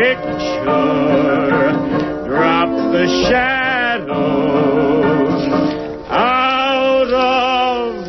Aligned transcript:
Picture. 0.00 1.76
Drop 2.26 2.70
the 2.92 3.06
shadows 3.28 4.18
out 6.08 7.12
of 7.12 8.06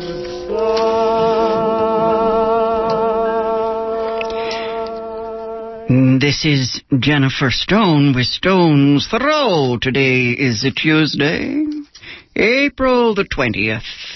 sight. 5.88 6.18
This 6.18 6.46
is 6.46 6.80
Jennifer 6.98 7.50
Stone 7.50 8.14
with 8.14 8.26
Stone's 8.26 9.06
Throw. 9.08 9.76
Today 9.78 10.30
is 10.30 10.64
a 10.64 10.70
Tuesday, 10.70 11.66
April 12.34 13.14
the 13.14 13.24
20th. 13.24 14.11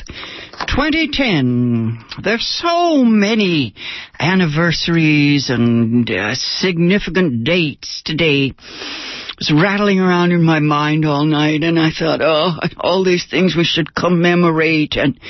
2010. 0.68 1.98
There's 2.22 2.46
so 2.46 3.04
many 3.04 3.74
anniversaries 4.18 5.50
and 5.50 6.10
uh, 6.10 6.34
significant 6.34 7.44
dates 7.44 8.02
today. 8.04 8.52
It 8.52 9.38
was 9.38 9.52
rattling 9.52 10.00
around 10.00 10.32
in 10.32 10.42
my 10.42 10.60
mind 10.60 11.04
all 11.04 11.24
night, 11.24 11.62
and 11.62 11.78
I 11.78 11.90
thought, 11.90 12.20
oh, 12.22 12.52
all 12.78 13.04
these 13.04 13.26
things 13.30 13.54
we 13.56 13.64
should 13.64 13.94
commemorate, 13.94 14.96
and 14.96 15.20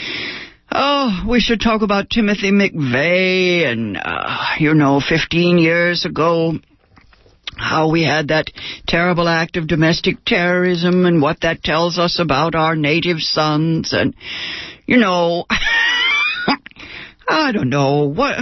oh, 0.70 1.24
we 1.28 1.40
should 1.40 1.60
talk 1.60 1.82
about 1.82 2.10
Timothy 2.10 2.52
McVeigh, 2.52 3.70
and 3.70 3.96
uh, 3.96 4.54
you 4.58 4.74
know, 4.74 5.00
15 5.06 5.58
years 5.58 6.04
ago, 6.04 6.52
how 7.56 7.90
we 7.90 8.04
had 8.04 8.28
that 8.28 8.50
terrible 8.86 9.28
act 9.28 9.56
of 9.56 9.66
domestic 9.66 10.24
terrorism, 10.24 11.04
and 11.06 11.20
what 11.20 11.40
that 11.42 11.62
tells 11.62 11.98
us 11.98 12.18
about 12.20 12.54
our 12.54 12.76
native 12.76 13.18
sons, 13.18 13.92
and 13.92 14.14
you 14.86 14.98
know, 14.98 15.44
I 17.28 17.52
don't 17.52 17.68
know 17.70 18.04
what. 18.04 18.38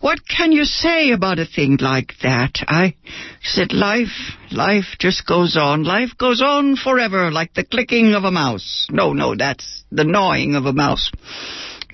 What 0.00 0.18
can 0.26 0.50
you 0.50 0.64
say 0.64 1.12
about 1.12 1.38
a 1.38 1.46
thing 1.46 1.78
like 1.80 2.14
that? 2.22 2.58
I 2.66 2.96
said, 3.40 3.72
life, 3.72 4.34
life 4.50 4.96
just 4.98 5.24
goes 5.26 5.56
on. 5.56 5.84
Life 5.84 6.18
goes 6.18 6.42
on 6.42 6.74
forever, 6.74 7.30
like 7.30 7.54
the 7.54 7.64
clicking 7.64 8.14
of 8.14 8.24
a 8.24 8.32
mouse. 8.32 8.88
No, 8.90 9.12
no, 9.12 9.36
that's 9.36 9.84
the 9.92 10.02
gnawing 10.02 10.56
of 10.56 10.66
a 10.66 10.72
mouse. 10.72 11.12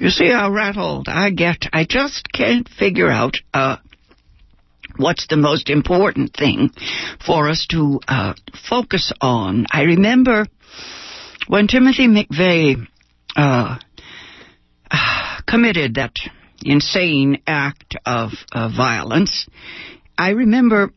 You 0.00 0.08
see 0.08 0.30
how 0.30 0.50
rattled 0.50 1.06
I 1.08 1.28
get. 1.30 1.66
I 1.72 1.84
just 1.84 2.32
can't 2.32 2.66
figure 2.66 3.10
out, 3.10 3.36
uh, 3.52 3.76
what's 4.96 5.26
the 5.26 5.36
most 5.36 5.68
important 5.68 6.32
thing 6.34 6.70
for 7.26 7.50
us 7.50 7.66
to, 7.72 8.00
uh, 8.08 8.32
focus 8.70 9.12
on. 9.20 9.66
I 9.70 9.82
remember 9.82 10.46
when 11.46 11.66
Timothy 11.66 12.08
McVeigh, 12.08 12.86
uh, 13.36 13.78
committed 15.46 15.94
that 15.94 16.14
insane 16.62 17.42
act 17.46 17.96
of 18.04 18.32
uh, 18.52 18.68
violence, 18.74 19.46
I 20.16 20.30
remember 20.30 20.90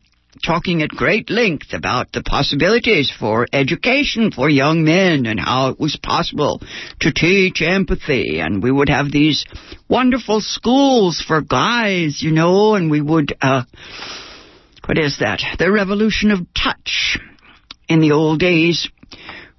talking 0.44 0.82
at 0.82 0.88
great 0.88 1.30
length 1.30 1.72
about 1.72 2.10
the 2.12 2.22
possibilities 2.22 3.12
for 3.16 3.46
education 3.52 4.32
for 4.32 4.48
young 4.48 4.82
men 4.82 5.26
and 5.26 5.38
how 5.38 5.68
it 5.68 5.78
was 5.78 5.96
possible 6.02 6.60
to 7.00 7.12
teach 7.12 7.62
empathy. 7.62 8.40
And 8.40 8.62
we 8.62 8.72
would 8.72 8.88
have 8.88 9.12
these 9.12 9.44
wonderful 9.88 10.40
schools 10.40 11.22
for 11.26 11.42
guys, 11.42 12.22
you 12.22 12.32
know, 12.32 12.74
and 12.74 12.90
we 12.90 13.00
would, 13.00 13.34
uh, 13.40 13.62
what 14.86 14.98
is 14.98 15.18
that? 15.20 15.40
The 15.58 15.70
revolution 15.70 16.30
of 16.30 16.40
touch. 16.54 17.18
In 17.88 18.00
the 18.00 18.12
old 18.12 18.40
days, 18.40 18.88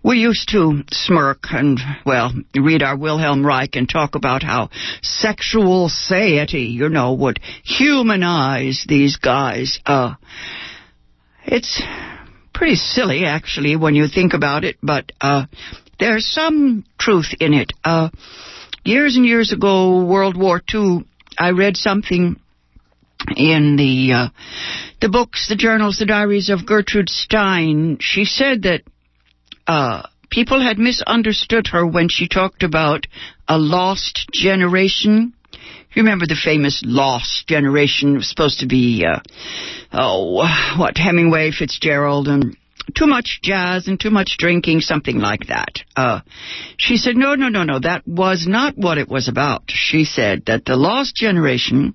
we 0.04 0.18
used 0.18 0.50
to 0.50 0.84
smirk 0.92 1.46
and, 1.52 1.80
well, 2.06 2.34
read 2.56 2.84
our 2.84 2.98
Wilhelm 2.98 3.46
Reich 3.46 3.76
and 3.76 3.88
talk 3.88 4.16
about 4.16 4.44
how 4.44 4.70
sexual 5.02 5.88
satiety, 5.88 6.66
you 6.66 6.90
know, 6.90 7.14
would 7.14 7.40
humanize 7.64 8.86
these 8.88 9.16
guys. 9.16 9.80
Uh, 9.86 10.16
it's 11.46 11.82
pretty 12.54 12.76
silly, 12.76 13.26
actually, 13.26 13.78
when 13.78 13.96
you 13.96 14.08
think 14.08 14.34
about 14.34 14.66
it, 14.66 14.78
but, 14.84 15.12
uh, 15.22 15.46
there's 16.00 16.26
some 16.30 16.84
truth 17.00 17.34
in 17.40 17.54
it. 17.54 17.72
Uh, 17.84 18.10
years 18.84 19.16
and 19.16 19.26
years 19.26 19.54
ago, 19.54 20.04
World 20.06 20.36
War 20.36 20.62
II, 20.74 21.06
I 21.38 21.52
read 21.52 21.78
something 21.78 22.36
in 23.38 23.78
the, 23.78 24.12
uh, 24.14 24.28
the 25.00 25.08
books, 25.08 25.48
the 25.48 25.56
journals, 25.56 25.98
the 25.98 26.06
diaries 26.06 26.50
of 26.50 26.66
Gertrude 26.66 27.10
Stein. 27.10 27.98
She 28.02 28.26
said 28.26 28.64
that 28.64 28.82
uh, 29.68 30.04
people 30.30 30.62
had 30.62 30.78
misunderstood 30.78 31.68
her 31.68 31.86
when 31.86 32.10
she 32.10 32.28
talked 32.28 32.64
about 32.64 33.08
a 33.48 33.58
lost 33.58 34.30
generation. 34.34 35.34
You 35.94 36.04
remember 36.04 36.26
the 36.26 36.36
famous 36.42 36.82
lost 36.86 37.48
generation? 37.48 38.16
It 38.16 38.18
was 38.18 38.30
supposed 38.30 38.60
to 38.62 38.68
be, 38.68 39.06
uh, 39.06 39.20
oh, 39.92 40.48
what, 40.78 40.98
Hemingway, 40.98 41.52
Fitzgerald, 41.52 42.28
and 42.28 42.58
too 42.96 43.08
much 43.08 43.40
jazz 43.44 43.88
and 43.88 44.00
too 44.00 44.10
much 44.10 44.38
drinking, 44.38 44.82
something 44.82 45.20
like 45.20 45.48
that. 45.48 45.84
Uh, 45.96 46.22
she 46.78 46.98
said, 46.98 47.16
no, 47.16 47.36
no, 47.36 47.50
no, 47.50 47.64
no, 47.64 47.80
that 47.80 48.08
was 48.08 48.46
not 48.48 48.78
what 48.78 48.98
it 48.98 49.08
was 49.08 49.28
about. 49.28 49.64
She 49.68 50.04
said 50.04 50.44
that 50.48 50.66
the 50.66 50.76
lost 50.76 51.16
generation 51.16 51.94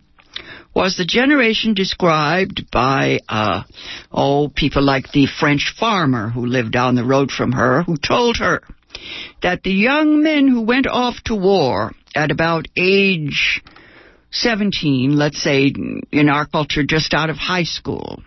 was 0.75 0.97
the 0.97 1.05
generation 1.05 1.75
described 1.75 2.71
by, 2.71 3.21
uh, 3.29 3.63
oh, 4.13 4.51
people 4.55 4.83
like 4.83 5.11
the 5.13 5.27
French 5.27 5.75
farmer 5.79 6.29
who 6.29 6.47
lived 6.47 6.73
down 6.73 6.95
the 6.95 7.05
road 7.05 7.31
from 7.31 7.53
her, 7.53 7.83
who 7.83 7.97
told 7.97 8.37
her 8.37 8.63
that 9.43 9.63
the 9.63 9.73
young 9.73 10.23
men 10.23 10.49
who 10.49 10.63
went 10.63 10.87
off 10.87 11.17
to 11.25 11.35
war 11.35 11.93
at 12.15 12.31
about 12.31 12.67
age 12.77 13.63
17, 14.31 15.17
let's 15.17 15.43
say 15.43 15.73
in 16.13 16.29
our 16.29 16.47
culture 16.47 16.83
just 16.85 17.15
out 17.15 17.31
of 17.31 17.37
high 17.37 17.65
school, 17.65 18.23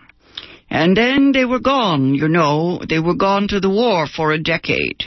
and 0.68 0.96
then 0.96 1.32
they 1.32 1.44
were 1.44 1.60
gone, 1.60 2.14
you 2.14 2.28
know, 2.28 2.80
they 2.88 2.98
were 2.98 3.14
gone 3.14 3.46
to 3.48 3.60
the 3.60 3.70
war 3.70 4.06
for 4.06 4.32
a 4.32 4.42
decade, 4.42 5.04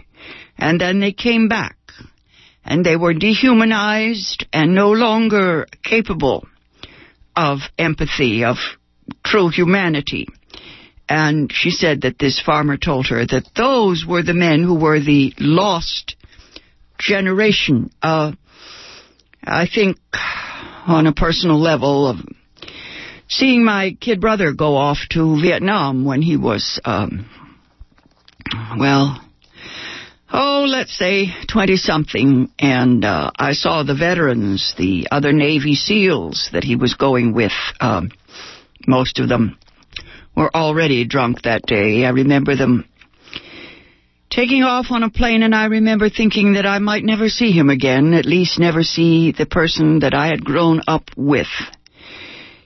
and 0.57 0.79
then 0.79 0.99
they 0.99 1.11
came 1.11 1.47
back, 1.47 1.77
and 2.63 2.85
they 2.85 2.95
were 2.95 3.13
dehumanized 3.13 4.45
and 4.53 4.73
no 4.73 4.91
longer 4.91 5.67
capable 5.83 6.47
of 7.35 7.59
empathy, 7.77 8.43
of 8.43 8.57
true 9.23 9.49
humanity. 9.49 10.27
And 11.07 11.51
she 11.53 11.69
said 11.69 12.01
that 12.01 12.17
this 12.17 12.41
farmer 12.41 12.77
told 12.77 13.07
her 13.07 13.25
that 13.25 13.49
those 13.55 14.05
were 14.07 14.23
the 14.23 14.33
men 14.33 14.63
who 14.63 14.75
were 14.75 14.99
the 14.99 15.33
lost 15.39 16.15
generation. 16.97 17.91
Uh, 18.01 18.31
I 19.43 19.67
think 19.71 19.97
on 20.87 21.05
a 21.05 21.13
personal 21.13 21.59
level 21.59 22.07
of 22.07 22.17
seeing 23.27 23.63
my 23.63 23.97
kid 23.99 24.21
brother 24.21 24.53
go 24.53 24.75
off 24.75 24.97
to 25.11 25.39
Vietnam 25.39 26.05
when 26.05 26.21
he 26.21 26.37
was, 26.37 26.79
um, 26.85 27.29
well, 28.77 29.21
oh, 30.31 30.65
let's 30.67 30.97
say 30.97 31.27
20 31.51 31.75
something, 31.77 32.49
and 32.59 33.03
uh, 33.05 33.31
I 33.37 33.53
saw 33.53 33.83
the 33.83 33.95
veterans, 33.95 34.73
the 34.77 35.07
other 35.11 35.31
Navy 35.31 35.75
SEALs 35.75 36.49
that 36.53 36.63
he 36.63 36.75
was 36.75 36.95
going 36.95 37.33
with. 37.33 37.53
Um, 37.79 38.11
most 38.87 39.19
of 39.19 39.29
them 39.29 39.57
were 40.35 40.55
already 40.55 41.05
drunk 41.05 41.43
that 41.43 41.63
day. 41.65 42.05
I 42.05 42.09
remember 42.09 42.55
them 42.55 42.85
taking 44.29 44.63
off 44.63 44.87
on 44.89 45.03
a 45.03 45.09
plane, 45.09 45.43
and 45.43 45.55
I 45.55 45.65
remember 45.65 46.09
thinking 46.09 46.53
that 46.53 46.65
I 46.65 46.79
might 46.79 47.03
never 47.03 47.29
see 47.29 47.51
him 47.51 47.69
again, 47.69 48.13
at 48.13 48.25
least 48.25 48.59
never 48.59 48.83
see 48.83 49.31
the 49.31 49.45
person 49.45 49.99
that 49.99 50.13
I 50.13 50.27
had 50.27 50.43
grown 50.43 50.81
up 50.87 51.09
with. 51.15 51.47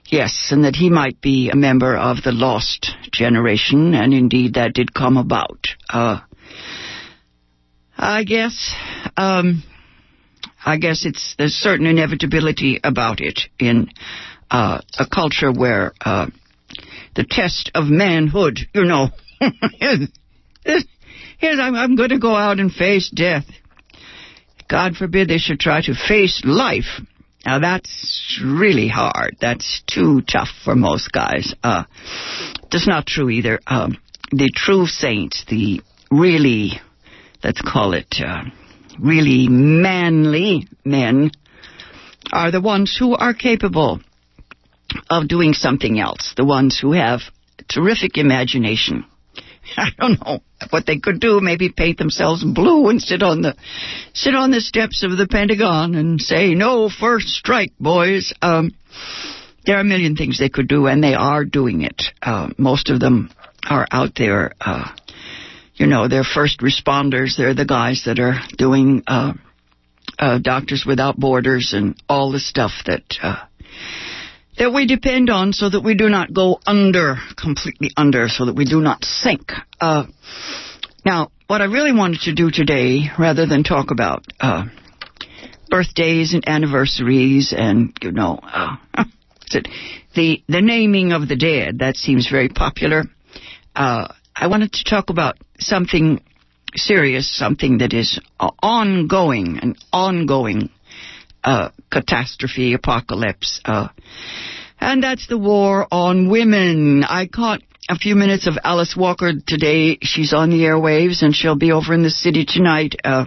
Yes, 0.06 0.48
and 0.50 0.64
that 0.64 0.74
he 0.74 0.90
might 0.90 1.20
be 1.20 1.50
a 1.50 1.56
member 1.56 1.96
of 1.96 2.24
the 2.24 2.32
lost 2.32 2.90
generation, 3.12 3.94
and 3.94 4.12
indeed 4.12 4.54
that 4.54 4.74
did 4.74 4.92
come 4.92 5.16
about. 5.16 5.68
Uh, 5.88 6.18
I 8.02 8.24
guess, 8.24 8.72
um, 9.18 9.62
I 10.64 10.78
guess 10.78 11.04
it's 11.04 11.34
there's 11.36 11.52
certain 11.52 11.86
inevitability 11.86 12.80
about 12.82 13.20
it 13.20 13.42
in 13.58 13.90
uh, 14.50 14.80
a 14.98 15.06
culture 15.06 15.52
where 15.52 15.92
uh, 16.00 16.28
the 17.14 17.26
test 17.28 17.70
of 17.74 17.88
manhood, 17.88 18.58
you 18.74 18.84
know, 18.84 19.08
is, 19.80 20.88
I'm, 21.42 21.74
I'm 21.74 21.94
going 21.94 22.08
to 22.08 22.18
go 22.18 22.34
out 22.34 22.58
and 22.58 22.72
face 22.72 23.10
death. 23.10 23.44
God 24.66 24.96
forbid 24.96 25.28
they 25.28 25.38
should 25.38 25.60
try 25.60 25.82
to 25.82 25.94
face 25.94 26.42
life 26.44 27.00
Now 27.44 27.58
that's 27.58 28.40
really 28.44 28.88
hard. 28.88 29.36
That's 29.40 29.82
too 29.86 30.22
tough 30.22 30.48
for 30.64 30.74
most 30.74 31.10
guys. 31.12 31.54
Uh, 31.62 31.84
that's 32.70 32.86
not 32.86 33.06
true 33.06 33.30
either. 33.30 33.60
Um, 33.66 33.98
the 34.30 34.50
true 34.54 34.86
saints, 34.86 35.44
the 35.48 35.82
really, 36.10 36.80
let's 37.42 37.62
call 37.62 37.94
it, 37.94 38.16
uh, 38.24 38.44
really 38.98 39.48
manly 39.48 40.68
men, 40.84 41.30
are 42.32 42.50
the 42.50 42.60
ones 42.60 42.96
who 42.98 43.14
are 43.14 43.34
capable 43.34 44.00
of 45.08 45.28
doing 45.28 45.52
something 45.52 45.98
else. 45.98 46.34
The 46.36 46.44
ones 46.44 46.78
who 46.78 46.92
have 46.92 47.20
terrific 47.68 48.18
imagination. 48.18 49.04
I 49.76 49.90
don't 49.98 50.24
know 50.24 50.40
what 50.70 50.86
they 50.86 50.98
could 50.98 51.20
do. 51.20 51.40
Maybe 51.40 51.70
paint 51.70 51.98
themselves 51.98 52.44
blue 52.44 52.88
and 52.88 53.00
sit 53.00 53.22
on 53.22 53.42
the 53.42 53.56
sit 54.14 54.34
on 54.34 54.50
the 54.50 54.60
steps 54.60 55.02
of 55.02 55.16
the 55.16 55.26
Pentagon 55.26 55.94
and 55.94 56.20
say, 56.20 56.54
"No 56.54 56.88
first 56.88 57.28
strike, 57.28 57.72
boys." 57.78 58.32
Um, 58.42 58.72
there 59.66 59.76
are 59.76 59.80
a 59.80 59.84
million 59.84 60.16
things 60.16 60.38
they 60.38 60.48
could 60.48 60.68
do, 60.68 60.86
and 60.86 61.02
they 61.04 61.14
are 61.14 61.44
doing 61.44 61.82
it. 61.82 62.02
Uh, 62.22 62.48
most 62.56 62.90
of 62.90 62.98
them 62.98 63.30
are 63.68 63.86
out 63.90 64.12
there. 64.16 64.52
Uh, 64.60 64.90
you 65.80 65.86
know, 65.86 66.08
they're 66.08 66.24
first 66.24 66.60
responders. 66.60 67.38
They're 67.38 67.54
the 67.54 67.64
guys 67.64 68.02
that 68.04 68.18
are 68.18 68.34
doing 68.58 69.02
uh, 69.06 69.32
uh 70.18 70.38
Doctors 70.38 70.84
Without 70.86 71.16
Borders 71.16 71.72
and 71.74 72.00
all 72.06 72.30
the 72.30 72.38
stuff 72.38 72.72
that 72.84 73.02
uh, 73.22 73.46
that 74.58 74.74
we 74.74 74.86
depend 74.86 75.30
on 75.30 75.54
so 75.54 75.70
that 75.70 75.80
we 75.80 75.94
do 75.94 76.10
not 76.10 76.34
go 76.34 76.60
under, 76.66 77.16
completely 77.34 77.92
under, 77.96 78.28
so 78.28 78.44
that 78.44 78.54
we 78.54 78.66
do 78.66 78.82
not 78.82 79.02
sink. 79.06 79.52
Uh, 79.80 80.04
now, 81.02 81.32
what 81.46 81.62
I 81.62 81.64
really 81.64 81.92
wanted 81.92 82.20
to 82.22 82.34
do 82.34 82.50
today, 82.50 83.10
rather 83.18 83.46
than 83.46 83.64
talk 83.64 83.90
about 83.90 84.22
uh, 84.38 84.66
birthdays 85.70 86.34
and 86.34 86.46
anniversaries 86.46 87.54
and, 87.56 87.96
you 88.02 88.12
know, 88.12 88.38
uh, 88.42 88.76
the, 90.14 90.42
the 90.46 90.60
naming 90.60 91.12
of 91.12 91.26
the 91.26 91.36
dead, 91.36 91.78
that 91.78 91.96
seems 91.96 92.28
very 92.30 92.50
popular. 92.50 93.04
Uh, 93.74 94.08
I 94.40 94.46
wanted 94.46 94.72
to 94.72 94.84
talk 94.84 95.10
about 95.10 95.36
something 95.58 96.24
serious, 96.74 97.30
something 97.30 97.78
that 97.78 97.92
is 97.92 98.18
ongoing, 98.38 99.58
an 99.60 99.76
ongoing 99.92 100.70
uh, 101.44 101.68
catastrophe, 101.92 102.72
apocalypse. 102.72 103.60
Uh, 103.66 103.88
and 104.80 105.02
that's 105.02 105.26
the 105.26 105.36
war 105.36 105.86
on 105.92 106.30
women. 106.30 107.04
I 107.04 107.26
caught 107.26 107.60
a 107.90 107.96
few 107.96 108.14
minutes 108.14 108.46
of 108.46 108.54
Alice 108.64 108.94
Walker 108.96 109.32
today. 109.46 109.98
She's 110.00 110.32
on 110.32 110.48
the 110.48 110.62
airwaves 110.62 111.20
and 111.22 111.34
she'll 111.34 111.58
be 111.58 111.72
over 111.72 111.92
in 111.92 112.02
the 112.02 112.08
city 112.08 112.46
tonight, 112.48 112.94
uh, 113.04 113.26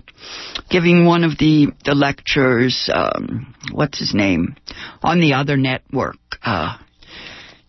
giving 0.72 1.06
one 1.06 1.24
of 1.24 1.38
the, 1.38 1.68
the 1.86 1.94
lectures, 1.94 2.90
um, 2.92 3.54
what's 3.72 4.00
his 4.00 4.16
name? 4.16 4.56
On 5.04 5.20
the 5.20 5.34
other 5.34 5.58
network. 5.58 6.18
Uh, 6.44 6.78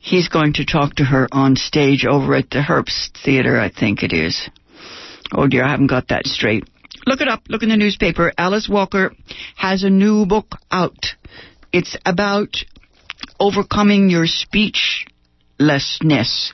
he's 0.05 0.29
going 0.29 0.53
to 0.53 0.67
talk 0.67 0.97
to 0.97 1.05
her 1.05 1.27
on 1.33 1.57
stage 1.57 2.05
over 2.05 2.35
at 2.35 2.51
the 2.51 2.61
Herbst 2.61 3.17
Theater, 3.25 3.59
I 3.59 3.71
think 3.71 4.03
it 4.03 4.13
is. 4.13 4.51
Oh 5.33 5.49
dear, 5.49 5.65
I 5.65 5.71
haven't 5.71 5.87
got 5.87 6.09
that 6.09 6.27
straight. 6.27 6.69
Look 7.07 7.23
it 7.23 7.29
up. 7.29 7.45
Look 7.49 7.63
in 7.63 7.71
the 7.71 7.77
newspaper. 7.77 8.33
Alice 8.37 8.69
Walker 8.69 9.15
has 9.57 9.83
a 9.83 9.91
new 9.91 10.27
book 10.27 10.59
out. 10.71 11.15
It's 11.73 11.97
about 12.05 12.57
overcoming 13.41 14.11
your 14.11 14.27
speechlessness. 14.27 16.53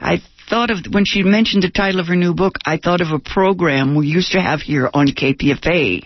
I 0.00 0.20
thought 0.50 0.70
of 0.70 0.78
when 0.90 1.04
she 1.04 1.22
mentioned 1.22 1.62
the 1.62 1.70
title 1.70 2.00
of 2.00 2.08
her 2.08 2.16
new 2.16 2.34
book, 2.34 2.54
I 2.66 2.78
thought 2.78 3.00
of 3.00 3.12
a 3.12 3.20
program 3.20 3.94
we 3.94 4.08
used 4.08 4.32
to 4.32 4.40
have 4.40 4.60
here 4.60 4.90
on 4.92 5.06
KPFA 5.06 6.04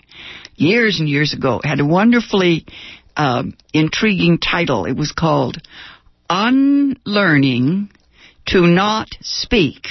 years 0.54 1.00
and 1.00 1.08
years 1.08 1.32
ago. 1.32 1.60
It 1.64 1.68
had 1.68 1.80
a 1.80 1.86
wonderfully 1.86 2.66
um, 3.16 3.56
intriguing 3.72 4.38
title. 4.38 4.84
It 4.84 4.96
was 4.96 5.12
called 5.12 5.56
Unlearning 6.28 7.90
to 8.46 8.66
Not 8.66 9.08
Speak. 9.20 9.86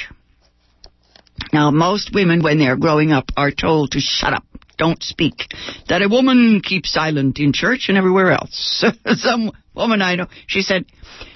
Now, 1.54 1.72
most 1.72 2.12
women, 2.14 2.42
when 2.42 2.60
they're 2.60 2.78
growing 2.78 3.12
up, 3.12 3.32
are 3.38 3.52
told 3.52 3.92
to 3.92 4.00
shut 4.00 4.34
up, 4.34 4.44
don't 4.78 5.02
speak. 5.02 5.54
That 5.88 6.02
a 6.02 6.10
woman 6.10 6.62
keeps 6.64 6.92
silent 6.92 7.40
in 7.40 7.54
church 7.54 7.86
and 7.88 7.98
everywhere 7.98 8.32
else. 8.32 8.84
Some 9.16 9.52
woman 9.74 10.02
I 10.02 10.16
know, 10.16 10.28
she 10.48 10.62
said, 10.62 10.86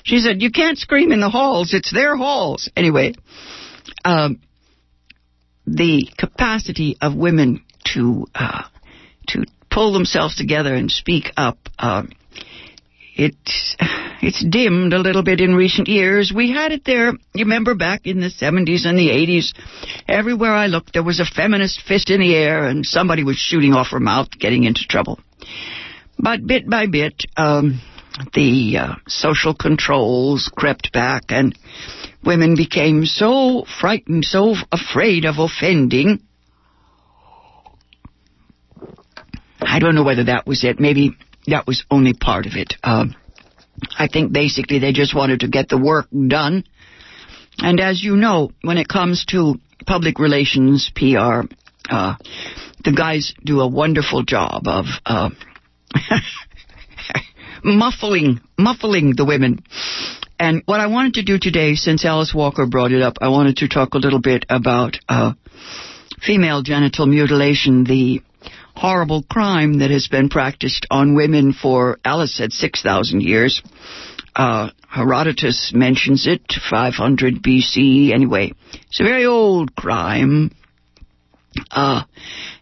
she 0.03 0.19
said, 0.19 0.41
you 0.41 0.51
can't 0.51 0.77
scream 0.77 1.11
in 1.11 1.19
the 1.21 1.29
halls. 1.29 1.73
It's 1.73 1.93
their 1.93 2.15
halls. 2.17 2.69
Anyway, 2.75 3.13
um, 4.03 4.41
the 5.65 6.07
capacity 6.17 6.97
of 7.01 7.15
women 7.15 7.63
to 7.93 8.25
uh, 8.33 8.63
to 9.27 9.45
pull 9.69 9.93
themselves 9.93 10.35
together 10.35 10.73
and 10.73 10.89
speak 10.91 11.31
up. 11.37 11.57
Uh, 11.77 12.03
it's 13.19 13.75
it's 14.21 14.43
dimmed 14.43 14.93
a 14.93 14.99
little 14.99 15.23
bit 15.23 15.41
in 15.41 15.53
recent 15.53 15.89
years. 15.89 16.31
We 16.33 16.51
had 16.51 16.71
it 16.71 16.83
there. 16.85 17.11
You 17.33 17.45
remember 17.45 17.75
back 17.75 18.01
in 18.05 18.21
the 18.21 18.29
70s 18.29 18.85
and 18.85 18.97
the 18.97 19.09
80s, 19.09 19.53
everywhere 20.07 20.53
I 20.53 20.67
looked, 20.67 20.93
there 20.93 21.03
was 21.03 21.19
a 21.19 21.25
feminist 21.25 21.81
fist 21.85 22.09
in 22.09 22.21
the 22.21 22.33
air, 22.33 22.65
and 22.65 22.85
somebody 22.85 23.23
was 23.23 23.35
shooting 23.35 23.73
off 23.73 23.87
her 23.91 23.99
mouth, 23.99 24.29
getting 24.39 24.63
into 24.63 24.85
trouble. 24.87 25.19
But 26.17 26.45
bit 26.45 26.69
by 26.69 26.87
bit, 26.87 27.25
um, 27.35 27.81
the 28.33 28.77
uh, 28.77 28.95
social 29.07 29.53
controls 29.53 30.49
crept 30.55 30.93
back, 30.93 31.23
and 31.29 31.57
women 32.23 32.55
became 32.55 33.05
so 33.05 33.65
frightened, 33.81 34.23
so 34.23 34.55
afraid 34.71 35.25
of 35.25 35.39
offending. 35.39 36.21
I 39.61 39.79
don't 39.79 39.95
know 39.95 40.03
whether 40.03 40.25
that 40.25 40.47
was 40.47 40.63
it. 40.63 40.79
Maybe 40.79 41.17
that 41.49 41.67
was 41.67 41.83
only 41.91 42.13
part 42.13 42.45
of 42.45 42.53
it. 42.55 42.75
Uh, 42.83 43.05
I 43.97 44.07
think 44.07 44.31
basically 44.31 44.79
they 44.79 44.91
just 44.91 45.15
wanted 45.15 45.41
to 45.41 45.47
get 45.47 45.69
the 45.69 45.77
work 45.77 46.07
done. 46.11 46.63
And 47.59 47.79
as 47.79 48.03
you 48.03 48.15
know, 48.15 48.51
when 48.61 48.77
it 48.77 48.87
comes 48.87 49.25
to 49.29 49.59
public 49.85 50.19
relations, 50.19 50.91
PR, 50.95 51.41
uh, 51.89 52.15
the 52.83 52.93
guys 52.95 53.33
do 53.43 53.61
a 53.61 53.67
wonderful 53.67 54.23
job 54.23 54.67
of 54.67 54.85
uh, 55.05 55.29
muffling, 57.63 58.39
muffling 58.57 59.15
the 59.15 59.25
women. 59.25 59.63
And 60.39 60.63
what 60.65 60.79
I 60.79 60.87
wanted 60.87 61.15
to 61.15 61.23
do 61.23 61.37
today, 61.37 61.75
since 61.75 62.05
Alice 62.05 62.33
Walker 62.33 62.65
brought 62.65 62.93
it 62.93 63.01
up, 63.01 63.15
I 63.19 63.27
wanted 63.27 63.57
to 63.57 63.67
talk 63.67 63.93
a 63.93 63.97
little 63.97 64.21
bit 64.21 64.45
about 64.49 64.97
uh, 65.09 65.33
female 66.21 66.61
genital 66.61 67.05
mutilation, 67.05 67.83
the 67.83 68.21
horrible 68.79 69.23
crime 69.23 69.79
that 69.79 69.91
has 69.91 70.07
been 70.07 70.29
practiced 70.29 70.87
on 70.89 71.13
women 71.13 71.51
for, 71.51 71.99
Alice 72.05 72.35
said, 72.37 72.53
6,000 72.53 73.21
years. 73.21 73.61
Uh, 74.33 74.69
Herodotus 74.87 75.73
mentions 75.75 76.25
it, 76.25 76.53
500 76.69 77.43
BC. 77.43 78.13
Anyway, 78.13 78.53
it's 78.87 79.01
a 79.01 79.03
very 79.03 79.25
old 79.25 79.75
crime. 79.75 80.51
Uh, 81.69 82.03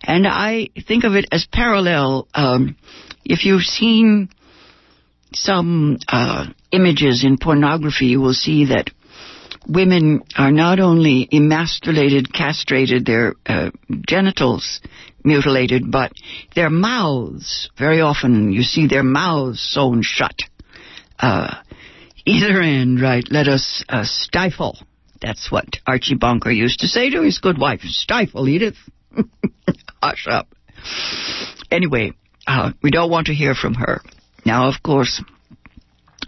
and 0.02 0.26
I 0.28 0.70
think 0.88 1.04
of 1.04 1.14
it 1.14 1.28
as 1.32 1.46
parallel. 1.46 2.28
Um, 2.34 2.78
if 3.24 3.46
you've 3.46 3.62
seen 3.62 4.30
some 5.34 6.00
uh, 6.08 6.48
images 6.72 7.24
in 7.24 7.38
pornography, 7.38 8.08
you 8.08 8.22
will 8.22 8.34
see 8.34 8.66
that 8.66 8.90
women 9.68 10.24
are 10.38 10.52
not 10.52 10.80
only 10.80 11.28
emasculated, 11.32 12.34
castrated, 12.34 13.06
their 13.06 13.36
uh, 13.46 13.72
genitals 14.08 14.82
mutilated, 15.24 15.92
but 15.92 16.12
their 16.56 16.70
mouths, 16.70 17.70
very 17.78 18.02
often 18.02 18.52
you 18.52 18.64
see 18.64 18.88
their 18.88 19.04
mouths 19.04 19.60
sewn 19.60 20.02
shut. 20.02 20.40
Uh, 21.20 21.56
either 22.26 22.62
end, 22.62 23.02
right, 23.02 23.26
let 23.30 23.48
us 23.48 23.84
uh, 23.90 24.04
stifle. 24.06 24.78
That's 25.22 25.52
what 25.52 25.66
Archie 25.86 26.16
Bunker 26.16 26.52
used 26.52 26.80
to 26.82 26.88
say 26.88 27.10
to 27.10 27.24
his 27.24 27.40
good 27.40 27.58
wife. 27.58 27.82
Stifle, 27.82 28.48
Edith. 28.48 28.78
Hush 30.02 30.28
up. 30.30 30.48
Anyway, 31.72 32.14
uh, 32.46 32.72
we 32.82 32.92
don't 32.92 33.12
want 33.12 33.28
to 33.28 33.34
hear 33.34 33.56
from 33.56 33.74
her. 33.74 34.02
Now, 34.46 34.70
of 34.70 34.76
course, 34.84 35.22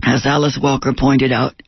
as 0.03 0.25
Alice 0.25 0.59
Walker 0.61 0.93
pointed 0.97 1.31
out, 1.31 1.61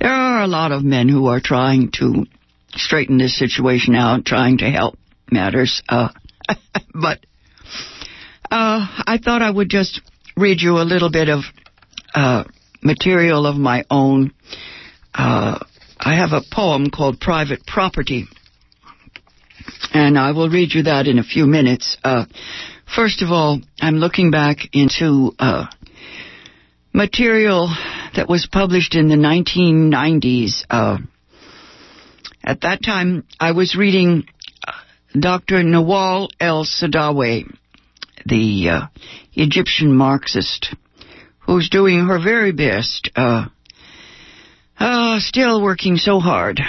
there 0.00 0.12
are 0.12 0.42
a 0.42 0.46
lot 0.46 0.72
of 0.72 0.82
men 0.82 1.08
who 1.08 1.26
are 1.26 1.40
trying 1.40 1.90
to 1.98 2.26
straighten 2.72 3.18
this 3.18 3.38
situation 3.38 3.94
out, 3.94 4.24
trying 4.24 4.58
to 4.58 4.70
help 4.70 4.98
matters. 5.30 5.82
Uh, 5.88 6.08
but 6.94 7.18
uh, 8.50 8.86
I 9.06 9.18
thought 9.22 9.42
I 9.42 9.50
would 9.50 9.68
just 9.70 10.00
read 10.36 10.60
you 10.60 10.78
a 10.78 10.84
little 10.84 11.10
bit 11.10 11.28
of 11.28 11.44
uh, 12.14 12.44
material 12.82 13.46
of 13.46 13.56
my 13.56 13.84
own. 13.90 14.32
Uh, 15.14 15.58
I 15.98 16.16
have 16.16 16.32
a 16.32 16.42
poem 16.52 16.90
called 16.90 17.20
Private 17.20 17.64
Property, 17.66 18.26
and 19.92 20.18
I 20.18 20.32
will 20.32 20.50
read 20.50 20.74
you 20.74 20.84
that 20.84 21.06
in 21.06 21.18
a 21.18 21.24
few 21.24 21.46
minutes. 21.46 21.96
Uh, 22.04 22.26
first 22.94 23.22
of 23.22 23.30
all, 23.30 23.60
I'm 23.80 23.96
looking 23.96 24.30
back 24.30 24.58
into 24.72 25.32
uh, 25.38 25.66
material 26.94 27.74
that 28.14 28.28
was 28.28 28.48
published 28.50 28.94
in 28.94 29.08
the 29.08 29.16
1990s. 29.16 30.64
Uh, 30.70 30.98
at 32.42 32.60
that 32.60 32.82
time, 32.82 33.26
I 33.40 33.50
was 33.50 33.74
reading 33.76 34.24
uh, 34.66 34.72
Dr. 35.18 35.56
Nawal 35.56 36.28
El 36.38 36.64
Saadawi, 36.64 37.52
the 38.24 38.68
uh, 38.68 38.86
Egyptian 39.32 39.92
Marxist, 39.92 40.74
who's 41.40 41.68
doing 41.68 42.06
her 42.06 42.20
very 42.22 42.52
best, 42.52 43.10
uh, 43.16 43.46
uh, 44.78 45.18
still 45.18 45.60
working 45.60 45.96
so 45.96 46.20
hard 46.20 46.60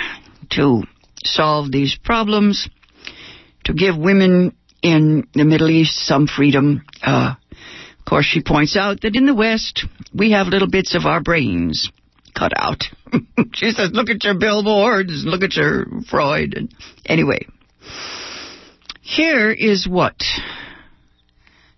to 0.51 0.83
solve 1.23 1.71
these 1.71 1.95
problems, 2.03 2.67
to 3.63 3.73
give 3.73 3.95
women 3.95 4.55
in 4.81 5.27
the 5.33 5.45
Middle 5.45 5.69
East 5.69 5.95
some 6.05 6.27
freedom. 6.27 6.83
Uh, 7.03 7.35
of 8.05 8.09
course, 8.09 8.25
she 8.25 8.43
points 8.43 8.77
out 8.77 9.01
that 9.01 9.15
in 9.15 9.25
the 9.25 9.33
West, 9.33 9.83
we 10.13 10.33
have 10.33 10.45
little 10.45 10.69
bits 10.69 10.93
of 10.93 11.07
our 11.07 11.21
brains 11.21 11.89
cut 12.37 12.51
out. 12.55 12.83
she 13.55 13.71
says, 13.71 13.89
look 13.93 14.11
at 14.11 14.23
your 14.23 14.37
billboards, 14.37 15.23
look 15.25 15.41
at 15.41 15.55
your 15.55 15.87
Freud. 16.07 16.69
Anyway, 17.07 17.47
here 19.01 19.49
is 19.49 19.87
what 19.87 20.17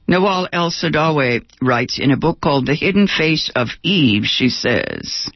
Nawal 0.05 0.49
El 0.51 0.69
Saadawi 0.69 1.45
writes 1.61 1.97
in 1.97 2.11
a 2.11 2.17
book 2.17 2.41
called 2.41 2.65
The 2.65 2.75
Hidden 2.75 3.07
Face 3.07 3.49
of 3.55 3.69
Eve. 3.81 4.25
She 4.25 4.49
says, 4.49 5.31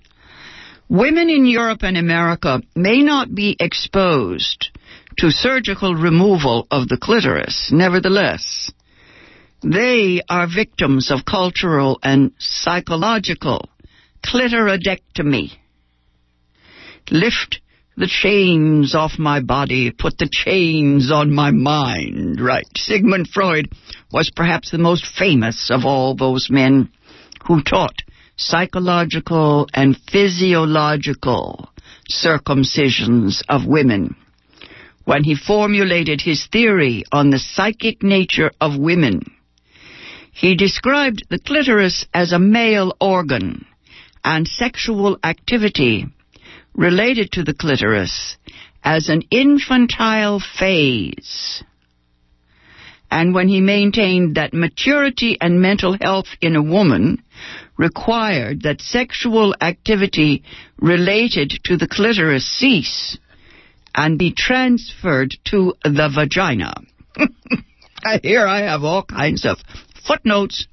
Women 0.90 1.30
in 1.30 1.46
Europe 1.46 1.84
and 1.84 1.96
America 1.96 2.62
may 2.76 3.02
not 3.02 3.34
be 3.34 3.56
exposed 3.58 4.78
to 5.20 5.32
surgical 5.32 5.96
removal 5.96 6.68
of 6.70 6.90
the 6.90 6.98
clitoris. 6.98 7.70
Nevertheless, 7.72 8.70
they 9.64 10.22
are 10.28 10.48
victims 10.48 11.12
of 11.12 11.26
cultural 11.26 12.00
and 12.04 12.32
psychological 12.40 13.70
clitoridectomy. 14.26 15.52
Lift 17.10 17.62
the 17.98 18.08
chains 18.08 18.96
off 18.96 19.20
my 19.20 19.42
body, 19.42 19.92
put 19.92 20.18
the 20.18 20.30
chains 20.32 21.12
on 21.12 21.32
my 21.32 21.52
mind. 21.52 22.40
Right. 22.40 22.66
Sigmund 22.76 23.28
Freud 23.28 23.70
was 24.12 24.32
perhaps 24.36 24.72
the 24.72 24.78
most 24.78 25.06
famous 25.18 25.70
of 25.70 25.86
all 25.86 26.16
those 26.16 26.48
men 26.50 26.90
who 27.46 27.62
taught 27.62 27.96
psychological 28.38 29.68
and 29.74 29.98
physiological 30.12 31.70
circumcisions 32.10 33.42
of 33.50 33.66
women. 33.66 34.16
When 35.06 35.24
he 35.24 35.36
formulated 35.36 36.22
his 36.22 36.48
theory 36.52 37.04
on 37.12 37.30
the 37.30 37.40
psychic 37.40 38.04
nature 38.04 38.52
of 38.60 38.80
women, 38.80 39.22
he 40.32 40.56
described 40.56 41.26
the 41.30 41.40
clitoris 41.40 42.06
as 42.14 42.32
a 42.32 42.40
male 42.40 42.96
organ 43.00 43.66
and 44.24 44.48
sexual 44.48 45.18
activity 45.24 46.08
related 46.74 47.32
to 47.34 47.44
the 47.44 47.54
clitoris 47.54 48.38
as 48.84 49.10
an 49.10 49.24
infantile 49.30 50.40
phase. 50.40 51.64
And 53.10 53.34
when 53.34 53.50
he 53.50 53.60
maintained 53.60 54.36
that 54.36 54.54
maturity 54.54 55.38
and 55.42 55.62
mental 55.62 55.98
health 56.00 56.28
in 56.40 56.56
a 56.56 56.64
woman 56.64 57.22
required 57.78 58.62
that 58.62 58.80
sexual 58.80 59.54
activity 59.60 60.44
related 60.78 61.60
to 61.66 61.76
the 61.76 61.88
clitoris 61.88 62.46
cease 62.58 63.18
and 63.94 64.18
be 64.18 64.34
transferred 64.36 65.36
to 65.46 65.74
the 65.84 66.10
vagina. 66.14 66.74
Here 68.24 68.48
I 68.48 68.62
have 68.62 68.84
all 68.84 69.04
kinds 69.04 69.46
of 69.46 69.58
footnotes 70.06 70.68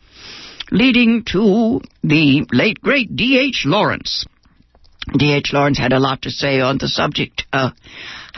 leading 0.71 1.25
to 1.25 1.81
the 2.03 2.47
late 2.53 2.81
great 2.81 3.15
D.H. 3.15 3.65
Lawrence. 3.67 4.27
D.H. 5.17 5.53
Lawrence 5.53 5.79
had 5.79 5.93
a 5.93 6.01
lot 6.01 6.23
to 6.23 6.31
say 6.31 6.61
on 6.61 6.79
the 6.79 6.89
subject. 6.89 7.45
Uh, 7.53 7.71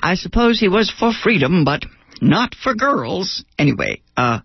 I 0.00 0.14
suppose 0.14 0.60
he 0.60 0.68
was 0.68 0.90
for 0.90 1.12
freedom, 1.12 1.64
but 1.64 1.84
not 2.20 2.54
for 2.54 2.74
girls. 2.74 3.44
Anyway, 3.58 4.02
uh, 4.16 4.40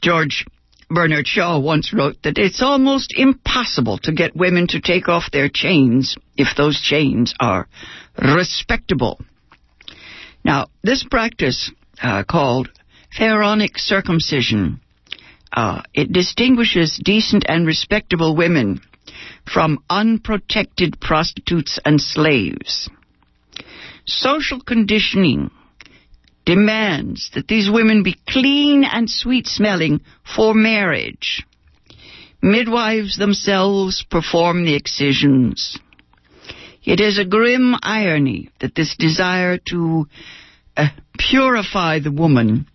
George 0.00 0.46
Bernard 0.90 1.26
Shaw 1.26 1.58
once 1.58 1.92
wrote 1.92 2.22
that 2.22 2.38
it's 2.38 2.62
almost 2.62 3.12
impossible 3.16 3.98
to 3.98 4.12
get 4.12 4.36
women 4.36 4.66
to 4.68 4.80
take 4.80 5.08
off 5.08 5.30
their 5.32 5.50
chains 5.52 6.16
if 6.36 6.56
those 6.56 6.80
chains 6.80 7.34
are 7.40 7.68
respectable. 8.16 9.20
Now, 10.44 10.68
this 10.82 11.04
practice 11.04 11.70
uh, 12.02 12.24
called 12.24 12.70
pharaonic 13.16 13.76
circumcision, 13.76 14.80
uh, 15.52 15.82
it 15.94 16.12
distinguishes 16.12 17.00
decent 17.02 17.44
and 17.48 17.66
respectable 17.66 18.36
women 18.36 18.80
from 19.52 19.82
unprotected 19.88 21.00
prostitutes 21.00 21.78
and 21.84 22.00
slaves. 22.00 22.90
Social 24.06 24.60
conditioning 24.60 25.50
demands 26.44 27.30
that 27.34 27.48
these 27.48 27.70
women 27.70 28.02
be 28.02 28.16
clean 28.26 28.84
and 28.84 29.08
sweet 29.08 29.46
smelling 29.46 30.00
for 30.36 30.54
marriage. 30.54 31.44
Midwives 32.40 33.18
themselves 33.18 34.04
perform 34.10 34.64
the 34.64 34.74
excisions. 34.74 35.78
It 36.84 37.00
is 37.00 37.18
a 37.18 37.24
grim 37.24 37.74
irony 37.82 38.50
that 38.60 38.74
this 38.74 38.96
desire 38.96 39.58
to 39.70 40.06
uh, 40.76 40.88
purify 41.18 41.98
the 41.98 42.12
woman 42.12 42.66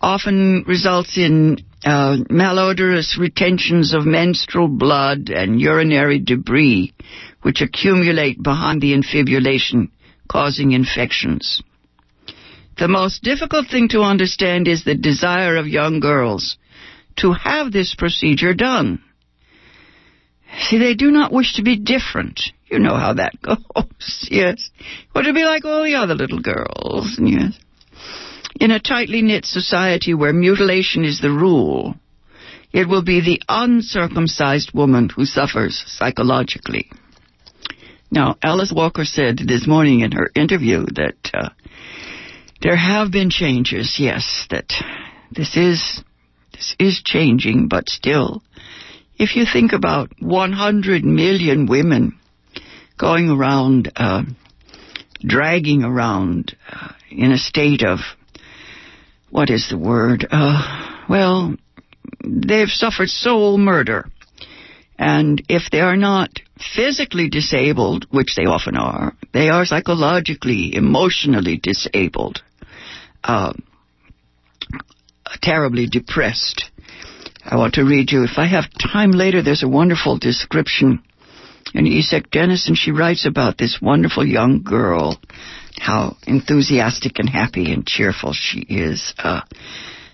often 0.00 0.64
results 0.68 1.16
in 1.16 1.58
uh, 1.84 2.16
malodorous 2.30 3.18
retentions 3.18 3.94
of 3.94 4.06
menstrual 4.06 4.68
blood 4.68 5.28
and 5.28 5.60
urinary 5.60 6.18
debris, 6.18 6.94
which 7.42 7.60
accumulate 7.60 8.42
behind 8.42 8.80
the 8.80 8.94
infibulation, 8.94 9.90
causing 10.28 10.72
infections. 10.72 11.62
The 12.78 12.88
most 12.88 13.22
difficult 13.22 13.68
thing 13.68 13.88
to 13.90 14.00
understand 14.00 14.68
is 14.68 14.84
the 14.84 14.94
desire 14.94 15.56
of 15.56 15.66
young 15.66 16.00
girls 16.00 16.58
to 17.16 17.32
have 17.32 17.72
this 17.72 17.94
procedure 17.94 18.52
done. 18.52 19.02
See, 20.58 20.78
they 20.78 20.94
do 20.94 21.10
not 21.10 21.32
wish 21.32 21.54
to 21.54 21.62
be 21.62 21.76
different. 21.76 22.40
You 22.70 22.78
know 22.78 22.96
how 22.96 23.14
that 23.14 23.40
goes, 23.42 24.28
yes. 24.30 24.70
Want 25.14 25.26
to 25.26 25.32
be 25.32 25.44
like 25.44 25.64
all 25.64 25.84
the 25.84 25.94
other 25.94 26.14
little 26.14 26.40
girls, 26.40 27.18
yes. 27.18 27.58
In 28.58 28.70
a 28.70 28.80
tightly 28.80 29.20
knit 29.20 29.44
society 29.44 30.14
where 30.14 30.32
mutilation 30.32 31.04
is 31.04 31.20
the 31.20 31.30
rule, 31.30 31.94
it 32.72 32.88
will 32.88 33.02
be 33.02 33.20
the 33.20 33.42
uncircumcised 33.48 34.72
woman 34.72 35.10
who 35.14 35.26
suffers 35.26 35.82
psychologically. 35.86 36.90
Now, 38.10 38.36
Alice 38.42 38.72
Walker 38.74 39.04
said 39.04 39.38
this 39.38 39.66
morning 39.66 40.00
in 40.00 40.12
her 40.12 40.30
interview 40.34 40.86
that 40.94 41.30
uh, 41.34 41.50
there 42.62 42.76
have 42.76 43.10
been 43.10 43.30
changes, 43.30 43.96
yes, 43.98 44.46
that 44.50 44.72
this 45.30 45.56
is 45.56 46.02
this 46.52 46.74
is 46.78 47.02
changing, 47.04 47.68
but 47.68 47.90
still, 47.90 48.42
if 49.18 49.36
you 49.36 49.44
think 49.44 49.72
about 49.72 50.10
100 50.20 51.04
million 51.04 51.66
women 51.66 52.18
going 52.96 53.28
around, 53.28 53.92
uh, 53.96 54.22
dragging 55.20 55.82
around 55.82 56.56
uh, 56.70 56.92
in 57.10 57.32
a 57.32 57.38
state 57.38 57.82
of 57.82 57.98
what 59.30 59.50
is 59.50 59.68
the 59.68 59.78
word? 59.78 60.26
Uh, 60.30 61.02
well, 61.08 61.56
they've 62.24 62.68
suffered 62.68 63.08
soul 63.08 63.58
murder. 63.58 64.06
And 64.98 65.42
if 65.48 65.70
they 65.70 65.80
are 65.80 65.96
not 65.96 66.30
physically 66.74 67.28
disabled, 67.28 68.06
which 68.10 68.34
they 68.34 68.46
often 68.46 68.76
are, 68.76 69.14
they 69.32 69.48
are 69.50 69.66
psychologically, 69.66 70.74
emotionally 70.74 71.58
disabled, 71.62 72.42
uh, 73.22 73.52
terribly 75.42 75.86
depressed. 75.86 76.70
I 77.44 77.56
want 77.56 77.74
to 77.74 77.84
read 77.84 78.10
you, 78.10 78.24
if 78.24 78.38
I 78.38 78.46
have 78.46 78.64
time 78.92 79.10
later, 79.10 79.42
there's 79.42 79.62
a 79.62 79.68
wonderful 79.68 80.18
description 80.18 81.02
in 81.74 81.86
Isak 81.86 82.30
Dinesen. 82.30 82.76
She 82.76 82.90
writes 82.90 83.26
about 83.26 83.58
this 83.58 83.78
wonderful 83.80 84.26
young 84.26 84.62
girl 84.62 85.18
how 85.78 86.16
enthusiastic 86.26 87.18
and 87.18 87.28
happy 87.28 87.72
and 87.72 87.86
cheerful 87.86 88.32
she 88.32 88.60
is, 88.60 89.14
uh, 89.18 89.42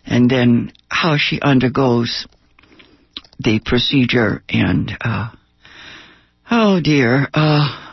and 0.04 0.28
then 0.28 0.72
how 0.88 1.16
she 1.16 1.40
undergoes 1.40 2.26
the 3.38 3.60
procedure 3.64 4.42
and 4.48 4.92
uh, 5.00 5.30
oh 6.50 6.80
dear, 6.80 7.28
uh, 7.32 7.92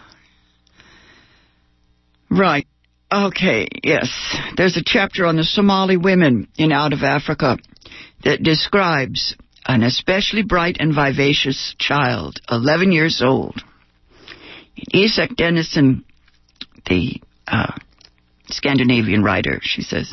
right. 2.29 2.65
Okay, 3.11 3.67
yes. 3.83 4.07
There's 4.55 4.77
a 4.77 4.83
chapter 4.85 5.25
on 5.25 5.35
the 5.35 5.43
Somali 5.43 5.97
women 5.97 6.47
in 6.57 6.71
Out 6.71 6.93
of 6.93 7.01
Africa 7.01 7.57
that 8.23 8.43
describes 8.43 9.35
an 9.69 9.83
especially 9.83 10.41
bright 10.41 10.77
and 10.79 10.95
vivacious 10.95 11.75
child, 11.77 12.39
11 12.49 12.91
years 12.91 13.21
old. 13.23 13.61
Isak 14.91 15.35
Dinesen, 15.35 16.03
the 16.87 17.21
uh, 17.47 17.73
Scandinavian 18.47 19.23
writer, 19.23 19.59
she 19.61 19.83
says. 19.83 20.11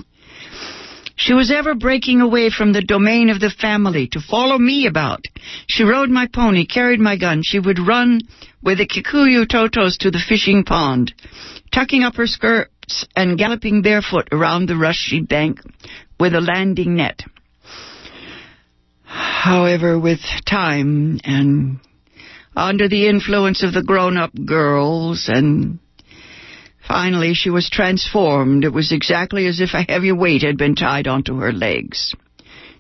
She 1.17 1.33
was 1.33 1.51
ever 1.51 1.75
breaking 1.75 2.21
away 2.21 2.51
from 2.51 2.75
the 2.75 2.83
domain 2.83 3.31
of 3.31 3.41
the 3.41 3.49
family 3.49 4.09
to 4.09 4.21
follow 4.21 4.59
me 4.59 4.87
about. 4.87 5.25
She 5.67 5.85
rode 5.85 6.11
my 6.11 6.29
pony, 6.31 6.67
carried 6.67 7.01
my 7.01 7.17
gun. 7.17 7.41
She 7.43 7.59
would 7.59 7.79
run 7.79 8.21
with 8.63 8.77
the 8.77 8.87
Kikuyu 8.87 9.47
Totos 9.47 9.97
to 10.01 10.11
the 10.11 10.23
fishing 10.29 10.65
pond, 10.65 11.15
tucking 11.73 12.03
up 12.03 12.17
her 12.17 12.27
skirts 12.27 13.07
and 13.17 13.39
galloping 13.39 13.81
barefoot 13.81 14.29
around 14.33 14.69
the 14.69 14.77
rushy 14.77 15.23
bank 15.23 15.61
with 16.21 16.35
a 16.35 16.43
landing 16.43 16.97
net. 16.97 17.23
However, 19.17 19.99
with 19.99 20.21
time 20.45 21.21
and 21.25 21.79
under 22.55 22.87
the 22.87 23.07
influence 23.09 23.63
of 23.63 23.73
the 23.73 23.83
grown-up 23.83 24.33
girls 24.45 25.31
and 25.33 25.79
finally 26.87 27.33
she 27.33 27.49
was 27.49 27.71
transformed. 27.71 28.65
It 28.65 28.73
was 28.73 28.93
exactly 28.93 29.47
as 29.47 29.61
if 29.61 29.73
a 29.73 29.87
heavy 29.89 30.13
weight 30.13 30.43
had 30.43 30.59
been 30.59 30.75
tied 30.75 31.07
onto 31.07 31.37
her 31.39 31.53
legs. 31.53 32.15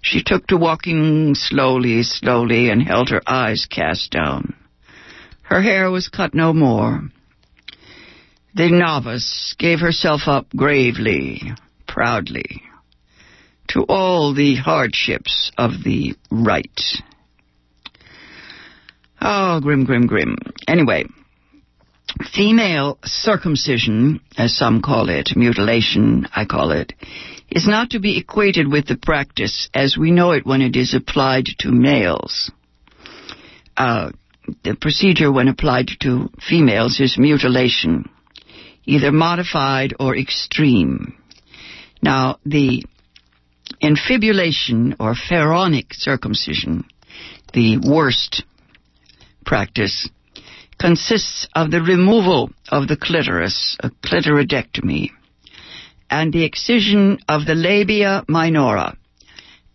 She 0.02 0.22
took 0.22 0.46
to 0.48 0.58
walking 0.58 1.34
slowly, 1.34 2.02
slowly, 2.02 2.68
and 2.68 2.82
held 2.82 3.08
her 3.08 3.22
eyes 3.26 3.66
cast 3.66 4.10
down. 4.10 4.54
Her 5.42 5.62
hair 5.62 5.90
was 5.90 6.08
cut 6.08 6.34
no 6.34 6.52
more. 6.52 7.08
The 8.54 8.70
novice 8.70 9.54
gave 9.58 9.80
herself 9.80 10.22
up 10.26 10.48
gravely, 10.54 11.42
proudly, 11.86 12.62
to 13.68 13.84
all 13.88 14.34
the 14.34 14.56
hardships 14.56 15.52
of 15.56 15.82
the 15.84 16.14
rite. 16.30 17.02
Oh, 19.20 19.60
grim, 19.60 19.84
grim, 19.84 20.06
grim. 20.06 20.36
Anyway, 20.68 21.04
female 22.34 22.98
circumcision, 23.04 24.20
as 24.36 24.56
some 24.56 24.82
call 24.82 25.08
it, 25.08 25.30
mutilation, 25.36 26.26
I 26.34 26.44
call 26.44 26.70
it, 26.72 26.92
is 27.50 27.66
not 27.66 27.90
to 27.90 28.00
be 28.00 28.18
equated 28.18 28.70
with 28.70 28.86
the 28.86 28.96
practice 28.96 29.68
as 29.74 29.96
we 29.96 30.10
know 30.10 30.32
it 30.32 30.46
when 30.46 30.62
it 30.62 30.76
is 30.76 30.94
applied 30.94 31.46
to 31.60 31.70
males. 31.70 32.50
Uh, 33.76 34.10
the 34.64 34.76
procedure 34.80 35.30
when 35.30 35.48
applied 35.48 35.88
to 36.00 36.30
females 36.40 37.00
is 37.00 37.18
mutilation, 37.18 38.08
either 38.84 39.12
modified 39.12 39.94
or 39.98 40.16
extreme. 40.16 41.16
Now, 42.02 42.38
the 42.44 42.84
infibulation 43.80 44.96
or 44.98 45.14
pharaonic 45.14 45.92
circumcision, 45.92 46.84
the 47.52 47.78
worst 47.78 48.44
practice, 49.44 50.08
consists 50.78 51.48
of 51.54 51.70
the 51.70 51.80
removal 51.80 52.50
of 52.68 52.88
the 52.88 52.96
clitoris, 52.96 53.76
a 53.80 53.90
clitoridectomy, 53.90 55.10
and 56.10 56.32
the 56.32 56.44
excision 56.44 57.18
of 57.28 57.46
the 57.46 57.54
labia 57.54 58.24
minora, 58.28 58.96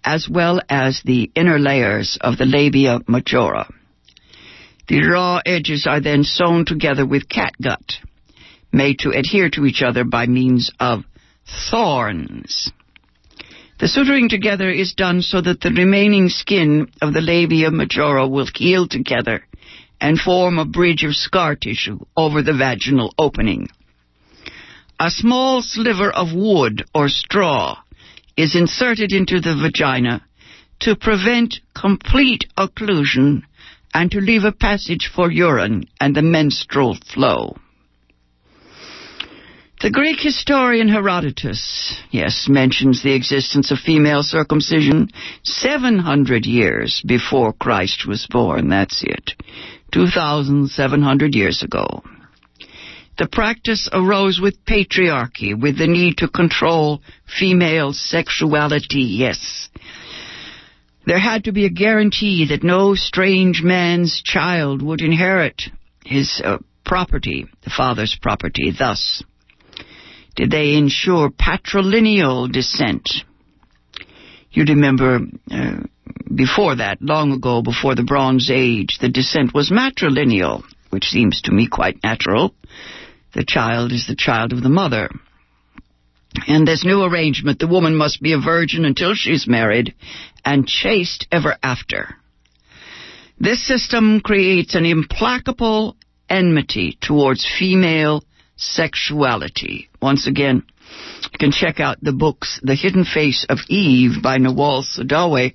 as 0.03 0.27
well 0.29 0.62
as 0.70 1.01
the 1.03 1.31
inner 1.36 1.60
layers 1.60 2.17
of 2.22 2.38
the 2.38 2.46
labia 2.46 3.00
majora. 3.08 3.67
The 4.88 5.08
raw 5.08 5.41
edges 5.46 5.88
are 5.88 6.01
then 6.01 6.24
sewn 6.24 6.65
together 6.65 7.05
with 7.05 7.29
catgut, 7.29 8.00
made 8.72 9.00
to 9.00 9.12
adhere 9.12 9.50
to 9.51 9.65
each 9.65 9.81
other 9.81 10.03
by 10.03 10.27
means 10.27 10.72
of 10.79 11.03
thorns. 11.70 12.72
The 13.81 13.88
suturing 13.88 14.29
together 14.29 14.69
is 14.69 14.93
done 14.93 15.23
so 15.23 15.41
that 15.41 15.61
the 15.61 15.71
remaining 15.71 16.29
skin 16.29 16.91
of 17.01 17.15
the 17.15 17.21
labia 17.21 17.71
majora 17.71 18.27
will 18.27 18.47
heal 18.55 18.88
together 18.88 19.43
and 20.00 20.19
form 20.19 20.59
a 20.59 20.65
bridge 20.65 21.03
of 21.03 21.15
scar 21.15 21.55
tissue 21.55 21.97
over 22.15 22.43
the 22.43 22.53
vaginal 22.53 23.11
opening. 23.17 23.69
A 25.00 25.09
small 25.09 25.63
sliver 25.63 26.11
of 26.11 26.31
wood 26.31 26.85
or 26.93 27.09
straw 27.09 27.79
is 28.38 28.55
inserted 28.55 29.11
into 29.13 29.39
the 29.39 29.55
vagina 29.55 30.21
to 30.81 30.95
prevent 30.95 31.59
complete 31.73 32.45
occlusion 32.55 33.41
and 33.95 34.11
to 34.11 34.21
leave 34.21 34.43
a 34.43 34.51
passage 34.51 35.09
for 35.11 35.31
urine 35.31 35.85
and 36.00 36.15
the 36.15 36.21
menstrual 36.21 37.00
flow. 37.11 37.57
The 39.81 39.89
Greek 39.89 40.19
historian 40.19 40.89
Herodotus, 40.89 41.95
yes, 42.11 42.45
mentions 42.47 43.01
the 43.01 43.15
existence 43.15 43.71
of 43.71 43.79
female 43.79 44.21
circumcision 44.21 45.09
700 45.43 46.45
years 46.45 47.01
before 47.07 47.53
Christ 47.53 48.05
was 48.07 48.27
born. 48.29 48.69
That's 48.69 49.01
it. 49.01 49.31
2,700 49.91 51.33
years 51.33 51.63
ago. 51.63 52.03
The 53.17 53.27
practice 53.27 53.89
arose 53.91 54.39
with 54.39 54.63
patriarchy, 54.65 55.59
with 55.59 55.79
the 55.79 55.88
need 55.88 56.17
to 56.17 56.27
control 56.27 57.01
female 57.39 57.91
sexuality, 57.91 59.01
yes. 59.01 59.67
There 61.07 61.20
had 61.20 61.46
to 61.46 61.51
be 61.51 61.65
a 61.65 61.72
guarantee 61.72 62.46
that 62.50 62.63
no 62.63 62.94
strange 62.94 63.63
man's 63.63 64.22
child 64.24 64.83
would 64.83 65.01
inherit 65.01 65.63
his 66.05 66.39
uh, 66.46 66.59
property, 66.85 67.48
the 67.63 67.72
father's 67.75 68.15
property. 68.22 68.72
Thus, 68.77 69.24
did 70.35 70.51
they 70.51 70.75
ensure 70.75 71.29
patrilineal 71.29 72.51
descent. 72.51 73.09
You 74.51 74.65
remember 74.65 75.20
uh, 75.50 75.77
before 76.33 76.75
that, 76.75 77.01
long 77.01 77.31
ago, 77.31 77.61
before 77.61 77.96
the 77.96 78.03
Bronze 78.03 78.50
Age, 78.51 78.98
the 79.00 79.09
descent 79.09 79.53
was 79.53 79.72
matrilineal, 79.72 80.63
which 80.89 81.05
seems 81.05 81.41
to 81.41 81.51
me 81.51 81.67
quite 81.67 82.03
natural. 82.03 82.53
The 83.33 83.46
child 83.46 83.91
is 83.91 84.07
the 84.07 84.15
child 84.15 84.51
of 84.53 84.61
the 84.61 84.70
mother. 84.70 85.09
In 86.48 86.65
this 86.65 86.85
new 86.85 87.03
arrangement, 87.03 87.59
the 87.59 87.67
woman 87.67 87.96
must 87.96 88.22
be 88.22 88.33
a 88.33 88.39
virgin 88.39 88.85
until 88.85 89.13
she's 89.13 89.48
married 89.48 89.94
and 90.46 90.67
chaste 90.67 91.27
ever 91.31 91.57
after. 91.61 92.15
This 93.39 93.65
system 93.65 94.22
creates 94.22 94.75
an 94.75 94.85
implacable 94.85 95.98
enmity 96.29 96.98
towards 97.01 97.46
female 97.59 98.24
sexuality. 98.61 99.89
Once 100.01 100.27
again, 100.27 100.63
you 101.24 101.39
can 101.39 101.51
check 101.51 101.79
out 101.79 101.97
the 102.01 102.11
books 102.11 102.59
The 102.63 102.75
Hidden 102.75 103.05
Face 103.05 103.45
of 103.50 103.59
Eve 103.69 104.21
by 104.21 104.37
Nawal 104.37 104.83
Saadawi 104.83 105.53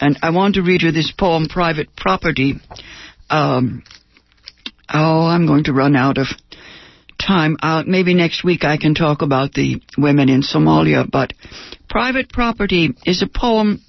and 0.00 0.18
I 0.22 0.30
want 0.30 0.54
to 0.54 0.62
read 0.62 0.82
you 0.82 0.92
this 0.92 1.12
poem, 1.12 1.46
Private 1.46 1.94
Property. 1.94 2.54
Um, 3.28 3.82
oh, 4.92 5.26
I'm 5.26 5.46
going 5.46 5.64
to 5.64 5.74
run 5.74 5.94
out 5.94 6.16
of 6.16 6.26
time. 7.20 7.56
Uh, 7.62 7.82
maybe 7.86 8.14
next 8.14 8.42
week 8.42 8.64
I 8.64 8.78
can 8.78 8.94
talk 8.94 9.20
about 9.20 9.52
the 9.52 9.82
women 9.98 10.30
in 10.30 10.42
Somalia, 10.42 11.08
but 11.08 11.34
Private 11.88 12.30
Property 12.30 12.94
is 13.04 13.22
a 13.22 13.28
poem 13.28 13.82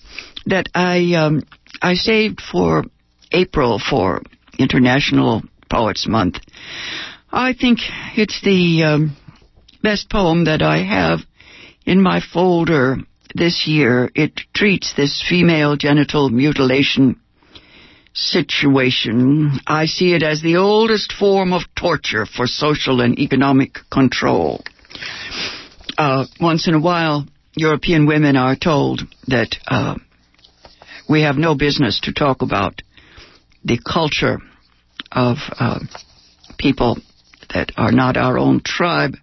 that 0.47 0.67
I, 0.75 1.13
um, 1.13 1.43
I 1.81 1.93
saved 1.93 2.41
for 2.41 2.83
April 3.31 3.79
for 3.79 4.21
International 4.59 5.43
Poets 5.69 6.07
Month. 6.07 6.39
I 7.31 7.53
think 7.53 7.79
it's 8.17 8.41
the 8.41 8.83
um, 8.83 9.17
best 9.81 10.09
poem 10.09 10.45
that 10.45 10.61
I 10.61 10.83
have 10.83 11.19
in 11.85 12.01
my 12.01 12.19
folder 12.21 12.97
this 13.33 13.65
year, 13.65 14.09
it 14.13 14.41
treats 14.53 14.93
this 14.93 15.23
female 15.27 15.77
genital 15.77 16.29
mutilation 16.29 17.19
situation. 18.13 19.59
I 19.65 19.85
see 19.85 20.13
it 20.13 20.23
as 20.23 20.41
the 20.41 20.57
oldest 20.57 21.13
form 21.13 21.53
of 21.53 21.61
torture 21.75 22.25
for 22.25 22.45
social 22.45 22.99
and 23.01 23.17
economic 23.17 23.77
control. 23.89 24.61
Uh, 25.97 26.25
once 26.39 26.67
in 26.67 26.73
a 26.73 26.79
while, 26.81 27.25
European 27.55 28.05
women 28.05 28.35
are 28.35 28.55
told 28.55 29.01
that 29.27 29.55
uh, 29.67 29.95
we 31.09 31.21
have 31.21 31.37
no 31.37 31.55
business 31.55 31.99
to 32.01 32.13
talk 32.13 32.41
about 32.41 32.81
the 33.63 33.79
culture 33.79 34.39
of 35.11 35.37
uh, 35.59 35.79
people 36.57 36.97
that 37.53 37.71
are 37.77 37.91
not 37.91 38.17
our 38.17 38.37
own 38.37 38.61
tribe. 38.63 39.15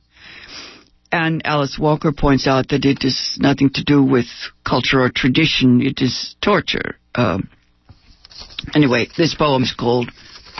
And 1.10 1.42
Alice 1.44 1.78
Walker 1.78 2.12
points 2.12 2.46
out 2.46 2.68
that 2.68 2.84
it 2.84 3.02
is 3.02 3.38
nothing 3.40 3.70
to 3.74 3.84
do 3.84 4.02
with 4.02 4.26
culture 4.66 5.02
or 5.02 5.10
tradition, 5.10 5.80
it 5.80 6.02
is 6.02 6.36
torture. 6.42 6.96
Um, 7.14 7.48
anyway, 8.74 9.08
this 9.16 9.34
poem 9.34 9.62
is 9.62 9.74
called 9.74 10.10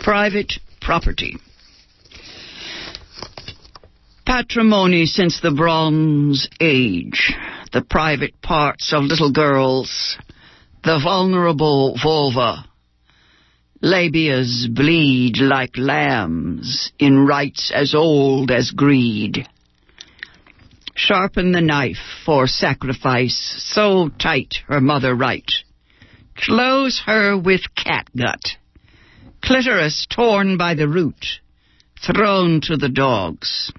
Private 0.03 0.55
Property. 0.81 1.37
Patrimony 4.25 5.07
since 5.07 5.41
the 5.41 5.51
Bronze 5.51 6.49
Age, 6.61 7.35
the 7.73 7.83
private 7.83 8.41
parts 8.43 8.93
of 8.93 9.05
little 9.05 9.33
girls, 9.33 10.19
the 10.85 11.01
vulnerable 11.03 11.99
vulva, 12.03 12.65
labias 13.83 14.67
bleed 14.75 15.39
like 15.39 15.77
lambs 15.77 16.93
in 16.99 17.27
rites 17.27 17.71
as 17.75 17.95
old 17.95 18.51
as 18.51 18.71
greed 18.71 19.47
Sharpen 20.99 21.53
the 21.53 21.61
knife 21.61 22.25
for 22.27 22.49
sacrifice, 22.49 23.55
so 23.73 24.09
tight 24.19 24.57
her 24.67 24.81
mother 24.81 25.15
right. 25.15 25.49
Close 26.37 27.01
her 27.07 27.39
with 27.39 27.61
catgut, 27.77 28.57
clitoris 29.41 30.09
torn 30.11 30.59
by 30.59 30.75
the 30.75 30.89
root, 30.89 31.41
thrown 32.05 32.61
to 32.63 32.77
the 32.77 32.89
dogs. 32.89 33.73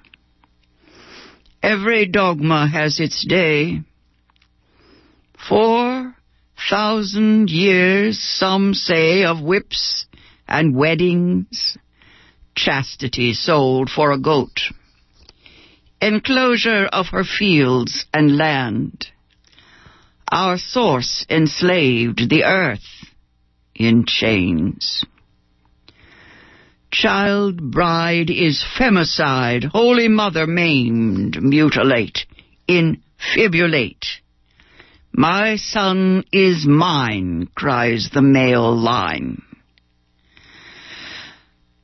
Every 1.62 2.06
dogma 2.06 2.70
has 2.70 3.02
its 3.02 3.28
day. 3.28 3.82
Four 5.50 6.16
thousand 6.70 7.50
years, 7.50 8.20
some 8.20 8.74
say, 8.74 9.24
of 9.24 9.42
whips 9.42 10.06
and 10.48 10.76
weddings, 10.76 11.78
chastity 12.56 13.34
sold 13.34 13.90
for 13.90 14.12
a 14.12 14.20
goat 14.20 14.60
enclosure 16.02 16.86
of 16.86 17.08
her 17.08 17.24
fields 17.24 18.06
and 18.14 18.38
land. 18.38 19.08
Our 20.32 20.58
source 20.58 21.26
enslaved 21.30 22.30
the 22.30 22.44
earth 22.44 22.88
in 23.76 24.06
chains. 24.06 25.04
Child 26.92 27.72
bride 27.72 28.30
is 28.30 28.64
femicide, 28.78 29.66
holy 29.66 30.08
mother 30.08 30.48
maimed, 30.48 31.38
mutilate, 31.42 32.26
infibulate. 32.68 34.06
My 35.20 35.58
son 35.58 36.24
is 36.32 36.66
mine, 36.66 37.50
cries 37.54 38.10
the 38.14 38.22
male 38.22 38.74
line. 38.74 39.42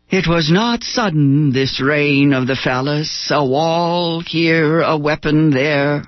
It 0.10 0.26
was 0.26 0.50
not 0.50 0.84
sudden, 0.84 1.52
this 1.52 1.82
reign 1.86 2.32
of 2.32 2.48
the 2.48 2.56
phallus, 2.56 3.30
a 3.30 3.45
wall 3.45 4.21
here, 4.26 4.80
a 4.80 4.98
weapon 4.98 5.50
there. 5.50 6.06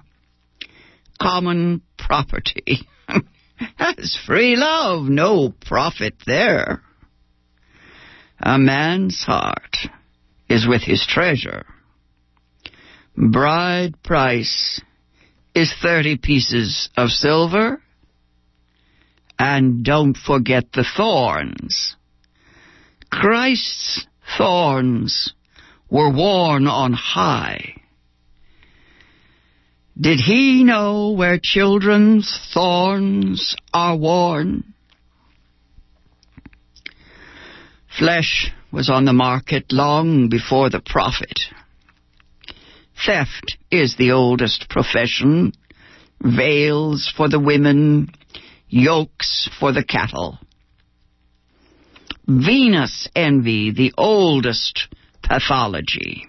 Common 1.22 1.82
property. 1.98 2.88
Has 3.76 4.18
free 4.26 4.56
love 4.56 5.10
no 5.10 5.54
profit 5.66 6.14
there? 6.26 6.82
A 8.40 8.58
man's 8.58 9.22
heart 9.26 9.76
is 10.50 10.66
with 10.66 10.82
his 10.82 11.06
treasure. 11.06 11.66
Bride 13.18 14.02
price 14.02 14.80
is 15.58 15.74
30 15.82 16.18
pieces 16.18 16.88
of 16.96 17.10
silver. 17.10 17.82
And 19.40 19.84
don't 19.84 20.16
forget 20.16 20.66
the 20.72 20.86
thorns. 20.96 21.96
Christ's 23.10 24.06
thorns 24.38 25.34
were 25.90 26.12
worn 26.12 26.68
on 26.68 26.94
high. 26.94 27.74
Did 30.00 30.20
he 30.20 30.64
know 30.64 31.12
where 31.12 31.40
children's 31.42 32.40
thorns 32.54 33.56
are 33.74 33.98
worn? 33.98 34.76
Flesh 37.98 38.52
was 38.72 38.92
on 38.92 39.06
the 39.06 39.14
market 39.14 39.72
long 39.72 40.30
before 40.30 40.70
the 40.70 40.82
prophet. 40.86 41.40
Theft 43.06 43.58
is 43.72 43.96
the 43.98 44.12
oldest 44.12 44.70
profession. 44.70 45.54
Veils 46.22 47.12
for 47.16 47.30
the 47.30 47.40
women, 47.40 48.10
yokes 48.70 49.50
for 49.60 49.72
the 49.72 49.84
cattle. 49.84 50.40
Venus 52.28 53.08
envy, 53.16 53.72
the 53.72 53.94
oldest 53.98 54.88
pathology. 55.24 56.26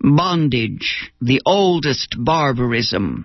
Bondage, 0.00 1.10
the 1.20 1.40
oldest 1.46 2.14
barbarism. 2.18 3.24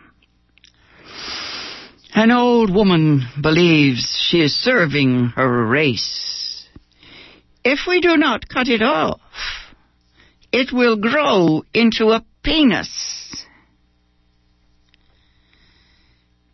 An 2.16 2.32
old 2.32 2.74
woman 2.74 3.28
believes 3.42 4.26
she 4.30 4.42
is 4.42 4.56
serving 4.56 5.34
her 5.36 5.66
race. 5.66 6.68
If 7.64 7.88
we 7.88 8.02
do 8.02 8.18
not 8.18 8.48
cut 8.48 8.68
it 8.68 8.82
off, 8.82 9.20
it 10.54 10.72
will 10.72 10.98
grow 10.98 11.64
into 11.74 12.12
a 12.12 12.24
penis. 12.44 13.46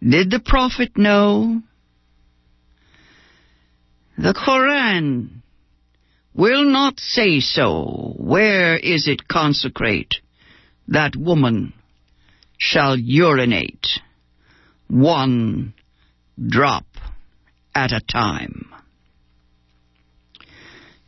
Did 0.02 0.32
the 0.32 0.40
prophet 0.40 0.98
know? 0.98 1.62
The 4.18 4.34
Koran 4.34 5.44
will 6.34 6.64
not 6.64 6.98
say 7.00 7.42
so. 7.42 8.14
Where 8.16 8.78
is 8.78 9.10
it 9.10 9.28
consecrate 9.28 10.16
that 10.88 11.18
woman 11.18 11.74
shall 12.58 12.98
urinate 12.98 13.86
one 14.88 15.74
drop 16.48 16.86
at 17.76 17.92
a 17.92 18.00
time? 18.00 18.74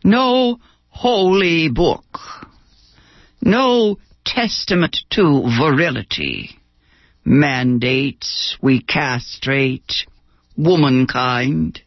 No 0.03 0.57
holy 0.89 1.69
book 1.69 2.19
no 3.41 3.97
testament 4.25 4.97
to 5.09 5.43
virility 5.59 6.49
mandates 7.23 8.57
we 8.61 8.81
castrate 8.81 10.05
womankind. 10.57 11.81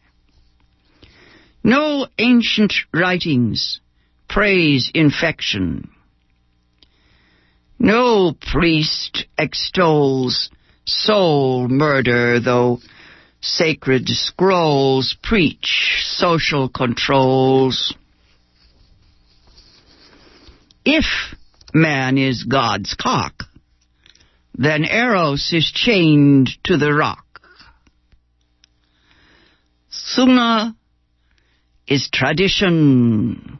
No 1.63 2.07
ancient 2.19 2.73
writings 2.93 3.79
praise 4.27 4.91
infection. 4.93 5.89
No 7.79 8.33
priest 8.33 9.25
extols 9.37 10.49
soul 10.85 11.67
murder, 11.67 12.39
though 12.39 12.79
sacred 13.41 14.07
scrolls 14.07 15.15
preach 15.21 16.03
social 16.03 16.69
controls. 16.69 17.93
If 20.83 21.05
man 21.75 22.17
is 22.17 22.43
God's 22.43 22.95
cock, 22.95 23.43
then 24.57 24.85
Eros 24.85 25.51
is 25.51 25.69
chained 25.71 26.49
to 26.63 26.77
the 26.77 26.93
rock. 26.93 27.41
Sunnah 29.89 30.75
is 31.87 32.09
tradition. 32.11 33.59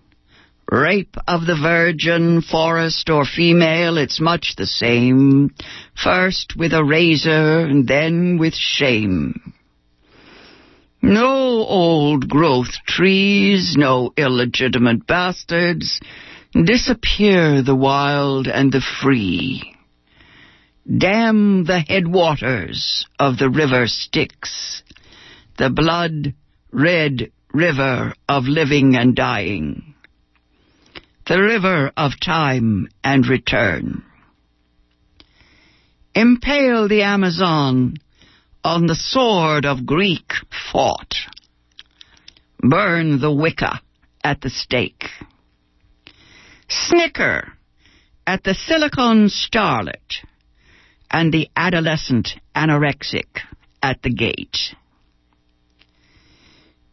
Rape 0.72 1.16
of 1.28 1.46
the 1.46 1.58
virgin, 1.62 2.42
forest 2.42 3.10
or 3.10 3.24
female, 3.24 3.98
it's 3.98 4.20
much 4.20 4.56
the 4.58 4.66
same. 4.66 5.54
First 6.02 6.56
with 6.58 6.74
a 6.74 6.84
razor 6.84 7.60
and 7.60 7.88
then 7.88 8.40
with 8.40 8.56
shame. 8.56 9.54
No 11.04 11.28
old 11.28 12.28
growth 12.28 12.74
trees, 12.88 13.76
no 13.78 14.12
illegitimate 14.18 15.06
bastards, 15.06 16.00
Disappear 16.64 17.62
the 17.62 17.76
wild 17.76 18.48
and 18.48 18.72
the 18.72 18.82
free. 19.02 19.76
Dam 20.88 21.66
the 21.66 21.82
headwaters 21.82 23.06
of 23.20 23.38
the 23.38 23.50
river 23.50 23.88
Styx, 23.88 24.82
the 25.58 25.70
blood 25.70 26.34
red 26.72 27.34
river 27.54 28.14
of 28.30 28.46
living 28.46 28.96
and 28.96 29.14
dying, 29.18 29.96
the 31.28 31.42
river 31.42 31.92
of 31.98 32.22
time 32.22 32.88
and 33.04 33.28
return. 33.28 34.06
Impale 36.14 36.88
the 36.88 37.02
Amazon 37.02 37.96
on 38.64 38.86
the 38.86 38.96
sword 38.96 39.66
of 39.66 39.86
Greek 39.86 40.32
fought. 40.72 41.16
Burn 42.60 43.20
the 43.20 43.32
Wicca 43.32 43.82
at 44.24 44.40
the 44.40 44.50
stake 44.50 45.10
snicker 46.70 47.54
at 48.28 48.44
the 48.44 48.54
silicone 48.54 49.28
starlet 49.28 50.24
and 51.12 51.32
the 51.32 51.50
adolescent 51.56 52.30
anorexic 52.56 53.42
at 53.82 54.02
the 54.02 54.10
gate. 54.10 54.76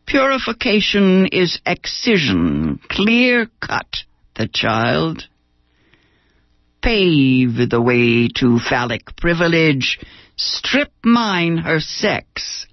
Purification 0.06 1.26
is 1.32 1.58
excision, 1.64 2.78
clear 2.88 3.46
cut 3.61 4.04
the 4.37 4.48
child. 4.52 5.24
Pave 6.82 7.70
the 7.70 7.80
way 7.80 8.28
to 8.28 8.58
phallic 8.58 9.16
privilege, 9.16 9.98
strip 10.37 10.92
mine 11.04 11.56
her 11.58 11.80
sex 11.80 12.66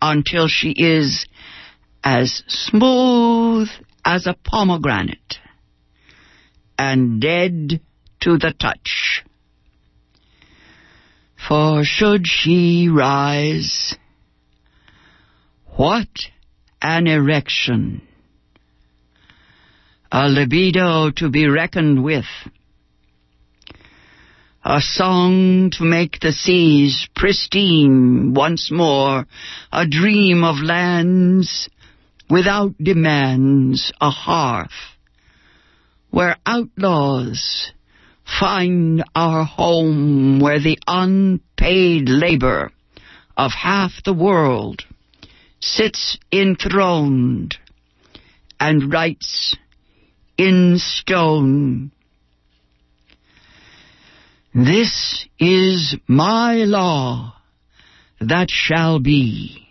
until 0.00 0.46
she 0.48 0.70
is 0.70 1.26
as 2.04 2.42
smooth 2.46 3.68
as 4.04 4.26
a 4.26 4.36
pomegranate 4.44 5.38
and 6.78 7.20
dead 7.20 7.80
to 8.20 8.38
the 8.38 8.52
touch. 8.58 9.24
For 11.48 11.84
should 11.84 12.26
she 12.26 12.88
rise, 12.88 13.94
what 15.76 16.08
an 16.82 17.06
erection! 17.06 18.02
A 20.10 20.28
libido 20.28 21.10
to 21.10 21.28
be 21.28 21.46
reckoned 21.46 22.02
with. 22.02 22.24
A 24.64 24.80
song 24.80 25.70
to 25.72 25.84
make 25.84 26.18
the 26.20 26.32
seas 26.32 27.08
pristine 27.14 28.34
once 28.34 28.70
more. 28.72 29.26
A 29.72 29.86
dream 29.86 30.42
of 30.42 30.56
lands 30.56 31.68
without 32.28 32.76
demands. 32.78 33.92
A 34.00 34.10
hearth 34.10 34.95
where 36.16 36.38
outlaws 36.46 37.72
find 38.40 39.04
our 39.14 39.44
home, 39.44 40.40
where 40.40 40.58
the 40.58 40.78
unpaid 40.86 42.08
labor 42.08 42.72
of 43.36 43.50
half 43.52 43.92
the 44.02 44.14
world 44.14 44.80
sits 45.60 46.16
enthroned 46.32 47.54
and 48.58 48.90
writes 48.90 49.58
in 50.38 50.78
stone. 50.78 51.92
This 54.54 55.26
is 55.38 55.96
my 56.08 56.54
law 56.64 57.34
that 58.22 58.48
shall 58.48 59.00
be. 59.00 59.68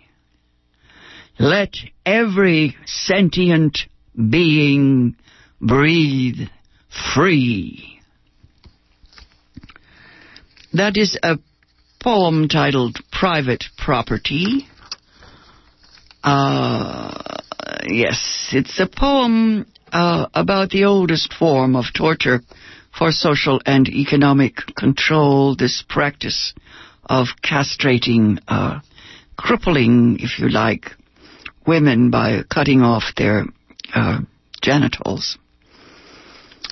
Let 1.39 1.73
every 2.05 2.77
sentient 2.86 3.79
being 4.15 5.15
breathe 5.59 6.47
free. 7.13 7.99
That 10.73 10.97
is 10.97 11.17
a 11.23 11.37
poem 12.01 12.47
titled 12.49 12.97
Private 13.11 13.65
Property. 13.77 14.67
Uh, 16.23 17.39
yes, 17.85 18.49
it's 18.51 18.79
a 18.79 18.87
poem 18.87 19.65
uh, 19.91 20.27
about 20.33 20.71
the 20.71 20.85
oldest 20.85 21.33
form 21.33 21.75
of 21.75 21.85
torture 21.95 22.41
for 22.97 23.11
social 23.11 23.61
and 23.65 23.87
economic 23.87 24.55
control, 24.77 25.55
this 25.55 25.83
practice 25.87 26.53
of 27.05 27.27
castrating, 27.43 28.39
uh, 28.47 28.79
crippling, 29.37 30.17
if 30.19 30.39
you 30.39 30.49
like, 30.49 30.91
women 31.65 32.09
by 32.09 32.41
cutting 32.53 32.81
off 32.81 33.03
their 33.15 33.45
uh, 33.93 34.19
genitals. 34.61 35.37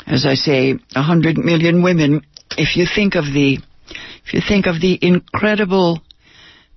As 0.06 0.26
I 0.26 0.36
say, 0.36 0.76
a 0.96 1.02
hundred 1.02 1.38
million 1.38 1.82
women. 1.84 2.22
If 2.58 2.76
you 2.76 2.86
think 2.94 3.16
of 3.16 3.26
the, 3.26 3.60
if 4.26 4.34
you 4.34 4.42
think 4.48 4.68
of 4.68 4.80
the 4.82 4.98
incredible 5.02 6.02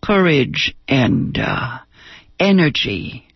courage 0.02 0.74
and 0.88 1.36
uh, 1.38 1.78
energy 2.38 3.26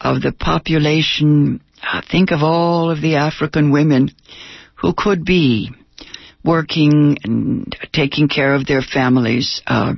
of 0.00 0.22
the 0.22 0.32
population, 0.32 1.60
uh, 1.82 2.02
think 2.10 2.30
of 2.30 2.42
all 2.42 2.90
of 2.90 3.00
the 3.00 3.16
African 3.16 3.72
women 3.72 4.10
who 4.76 4.92
could 4.96 5.24
be 5.24 5.70
working 6.44 7.18
and 7.24 7.76
taking 7.92 8.28
care 8.28 8.54
of 8.54 8.66
their 8.66 8.82
families, 8.82 9.60
uh, 9.66 9.94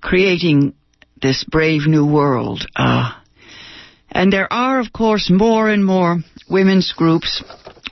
creating 0.00 0.74
this 1.22 1.44
brave 1.44 1.82
new 1.86 2.06
world. 2.06 2.66
Uh, 2.74 3.12
and 4.14 4.32
there 4.32 4.50
are, 4.50 4.78
of 4.78 4.92
course, 4.92 5.28
more 5.30 5.68
and 5.68 5.84
more 5.84 6.18
women's 6.48 6.92
groups 6.96 7.42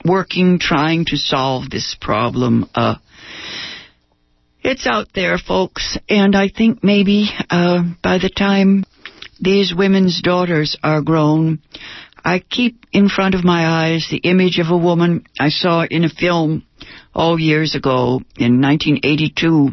working, 0.05 0.57
trying 0.57 1.05
to 1.05 1.17
solve 1.17 1.69
this 1.69 1.95
problem. 1.99 2.69
Uh, 2.73 2.95
it's 4.61 4.87
out 4.87 5.07
there, 5.13 5.37
folks, 5.37 5.97
and 6.07 6.35
I 6.35 6.47
think 6.47 6.83
maybe 6.83 7.29
uh, 7.49 7.83
by 8.01 8.17
the 8.17 8.29
time 8.29 8.85
these 9.41 9.73
women's 9.75 10.21
daughters 10.21 10.77
are 10.81 11.01
grown, 11.01 11.59
I 12.23 12.39
keep 12.39 12.85
in 12.93 13.09
front 13.09 13.35
of 13.35 13.43
my 13.43 13.67
eyes 13.67 14.07
the 14.09 14.17
image 14.17 14.59
of 14.59 14.67
a 14.69 14.77
woman 14.77 15.25
I 15.37 15.49
saw 15.49 15.85
in 15.85 16.05
a 16.05 16.09
film 16.09 16.63
all 17.13 17.37
years 17.37 17.75
ago 17.75 18.21
in 18.37 18.61
1982, 18.61 19.71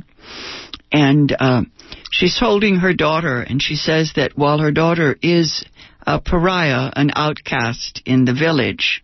and 0.91 1.37
uh, 1.39 1.63
she's 2.11 2.39
holding 2.39 2.77
her 2.77 2.93
daughter, 2.93 3.41
and 3.41 3.63
she 3.63 3.77
says 3.77 4.13
that 4.17 4.37
while 4.37 4.59
her 4.59 4.73
daughter 4.73 5.17
is 5.23 5.65
a 6.07 6.21
pariah, 6.21 6.91
an 6.95 7.11
outcast 7.15 8.03
in 8.05 8.25
the 8.25 8.35
village, 8.35 9.03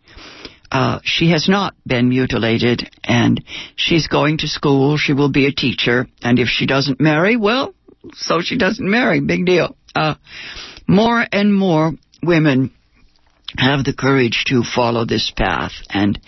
uh, 0.71 0.99
she 1.05 1.31
has 1.31 1.49
not 1.49 1.75
been 1.87 2.09
mutilated, 2.09 2.91
and 3.05 3.43
she's 3.77 4.09
going 4.09 4.39
to 4.39 4.49
school. 4.49 4.97
She 4.97 5.13
will 5.13 5.31
be 5.31 5.47
a 5.47 5.53
teacher, 5.53 6.07
and 6.23 6.39
if 6.39 6.49
she 6.49 6.67
doesn't 6.67 7.01
marry, 7.01 7.37
well, 7.37 7.75
so 8.15 8.41
she 8.41 8.59
doesn't 8.59 8.89
marry. 8.89 9.21
Big 9.21 9.47
deal. 9.47 9.77
Uh, 9.95 10.15
more 10.87 11.25
and 11.33 11.55
more 11.55 11.93
women 12.23 12.73
have 13.57 13.85
the 13.85 13.95
courage 13.95 14.45
to 14.49 14.63
follow 14.63 15.05
this 15.05 15.33
path 15.35 15.73
and 15.89 16.21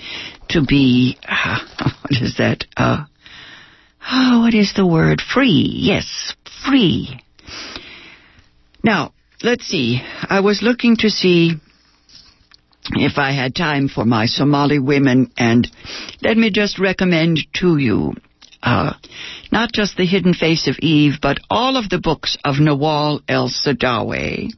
to 0.48 0.64
be, 0.64 1.18
uh, 1.28 1.58
what 2.02 2.22
is 2.22 2.36
that? 2.38 2.64
Uh, 2.76 3.04
oh, 4.10 4.40
what 4.44 4.54
is 4.54 4.72
the 4.74 4.86
word? 4.86 5.20
Free. 5.20 5.68
Yes, 5.74 6.34
free. 6.64 7.20
Now, 8.82 9.12
let's 9.42 9.66
see. 9.66 10.00
I 10.02 10.40
was 10.40 10.62
looking 10.62 10.96
to 10.98 11.10
see 11.10 11.54
if 12.92 13.18
I 13.18 13.32
had 13.32 13.54
time 13.54 13.88
for 13.88 14.04
my 14.04 14.26
Somali 14.26 14.78
women, 14.78 15.30
and 15.36 15.68
let 16.22 16.36
me 16.36 16.50
just 16.50 16.78
recommend 16.78 17.38
to 17.54 17.76
you 17.78 18.14
uh, 18.62 18.94
not 19.52 19.72
just 19.72 19.96
The 19.96 20.06
Hidden 20.06 20.34
Face 20.34 20.68
of 20.68 20.76
Eve, 20.80 21.14
but 21.22 21.38
all 21.50 21.76
of 21.76 21.88
the 21.88 22.00
books 22.00 22.36
of 22.44 22.56
Nawal 22.56 23.20
El 23.28 23.48
Saadawi. 23.48 24.50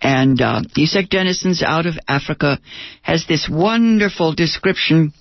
And 0.00 0.40
uh, 0.40 0.62
Isak 0.76 1.08
Dinesen's 1.08 1.62
Out 1.62 1.86
of 1.86 1.94
Africa 2.06 2.58
has 3.02 3.26
this 3.26 3.48
wonderful 3.50 4.34
description 4.34 5.12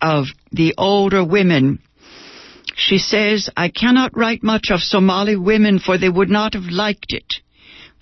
of 0.00 0.26
the 0.52 0.74
older 0.78 1.24
women. 1.24 1.80
She 2.74 2.98
says, 2.98 3.50
I 3.56 3.68
cannot 3.68 4.16
write 4.16 4.42
much 4.42 4.68
of 4.70 4.80
Somali 4.80 5.36
women, 5.36 5.78
for 5.78 5.98
they 5.98 6.08
would 6.08 6.30
not 6.30 6.54
have 6.54 6.64
liked 6.70 7.12
it. 7.12 7.40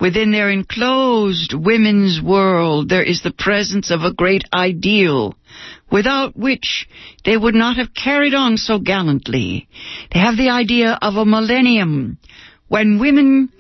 Within 0.01 0.33
their 0.33 0.51
enclosed 0.51 1.55
women's 1.55 2.21
world, 2.21 2.89
there 2.89 3.03
is 3.03 3.23
the 3.23 3.31
presence 3.31 3.91
of 3.91 4.03
a 4.03 4.13
great 4.13 4.43
ideal, 4.53 5.37
without 5.91 6.37
which 6.37 6.89
they 7.25 7.37
would 7.37 7.55
not 7.55 7.77
have 7.77 7.95
carried 7.95 8.35
on 8.35 8.57
so 8.57 8.79
gallantly. 8.79 9.69
They 10.13 10.19
have 10.19 10.37
the 10.37 10.51
idea 10.51 10.99
of 11.01 11.15
a 11.15 11.25
millennium, 11.25 12.19
when 12.69 12.99
women 12.99 13.51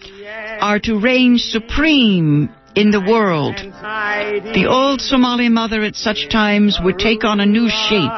are 0.60 0.80
to 0.80 0.98
reign 0.98 1.38
supreme 1.38 2.48
in 2.76 2.90
the 2.90 3.00
world. 3.00 3.56
The 3.56 4.66
old 4.68 5.00
Somali 5.00 5.48
mother 5.48 5.82
at 5.82 5.94
such 5.94 6.28
times 6.30 6.78
would 6.82 6.98
take 6.98 7.24
on 7.24 7.40
a 7.40 7.46
new 7.46 7.68
shape. 7.68 8.10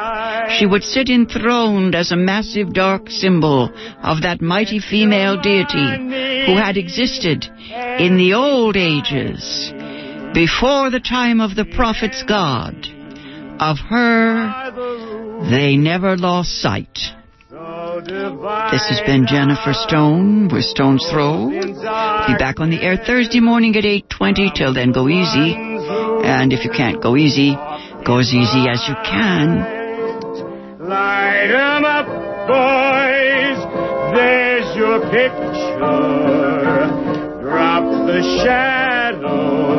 She 0.58 0.66
would 0.66 0.82
sit 0.82 1.08
enthroned 1.08 1.94
as 1.94 2.12
a 2.12 2.16
massive 2.16 2.72
dark 2.72 3.10
symbol 3.10 3.70
of 4.02 4.22
that 4.22 4.40
mighty 4.40 4.78
female 4.78 5.40
deity 5.40 6.46
who 6.46 6.56
had 6.56 6.76
existed 6.76 7.46
in 7.98 8.16
the 8.16 8.34
old 8.34 8.76
ages, 8.76 9.72
before 10.32 10.90
the 10.90 11.00
time 11.00 11.40
of 11.40 11.54
the 11.56 11.64
prophet's 11.64 12.22
God. 12.22 12.74
Of 13.58 13.78
her, 13.88 15.48
they 15.50 15.76
never 15.76 16.16
lost 16.16 16.60
sight. 16.60 16.98
This 17.96 18.84
has 18.90 19.00
been 19.06 19.24
Jennifer 19.26 19.72
Stone 19.72 20.48
with 20.52 20.64
Stone's 20.64 21.02
Throw. 21.10 21.48
Be 21.48 22.34
back 22.36 22.60
on 22.60 22.68
the 22.68 22.78
air 22.82 22.98
Thursday 22.98 23.40
morning 23.40 23.74
at 23.74 23.84
8.20. 23.84 24.54
Till 24.54 24.74
then, 24.74 24.92
go 24.92 25.08
easy. 25.08 25.56
And 25.56 26.52
if 26.52 26.62
you 26.66 26.70
can't 26.70 27.02
go 27.02 27.16
easy, 27.16 27.56
go 28.04 28.18
as 28.18 28.34
easy 28.34 28.68
as 28.68 28.86
you 28.86 28.94
can. 29.02 29.64
Light 30.78 31.48
'em 31.48 31.86
up, 31.86 32.06
boys. 32.52 33.64
There's 34.14 34.76
your 34.76 35.00
picture. 35.08 35.80
Drop 37.40 37.84
the 38.04 38.22
shadows 38.44 39.76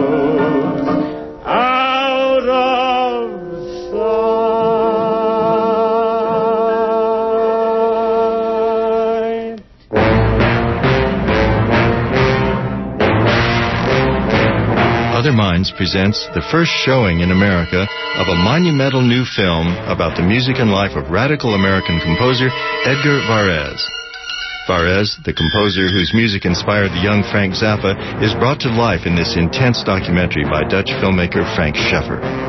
Presents 15.58 16.22
the 16.38 16.46
first 16.54 16.70
showing 16.86 17.26
in 17.26 17.34
America 17.34 17.82
of 17.82 18.28
a 18.30 18.38
monumental 18.46 19.02
new 19.02 19.26
film 19.26 19.74
about 19.90 20.14
the 20.14 20.22
music 20.22 20.62
and 20.62 20.70
life 20.70 20.94
of 20.94 21.10
radical 21.10 21.58
American 21.58 21.98
composer 21.98 22.54
Edgard 22.86 23.26
Varese. 23.26 23.82
Varese, 24.70 25.18
the 25.26 25.34
composer 25.34 25.90
whose 25.90 26.14
music 26.14 26.46
inspired 26.46 26.94
the 26.94 27.02
young 27.02 27.26
Frank 27.34 27.58
Zappa, 27.58 27.98
is 28.22 28.38
brought 28.38 28.62
to 28.62 28.70
life 28.70 29.10
in 29.10 29.16
this 29.16 29.34
intense 29.34 29.82
documentary 29.82 30.46
by 30.46 30.62
Dutch 30.62 30.94
filmmaker 31.02 31.42
Frank 31.58 31.74
Scheffer. 31.76 32.47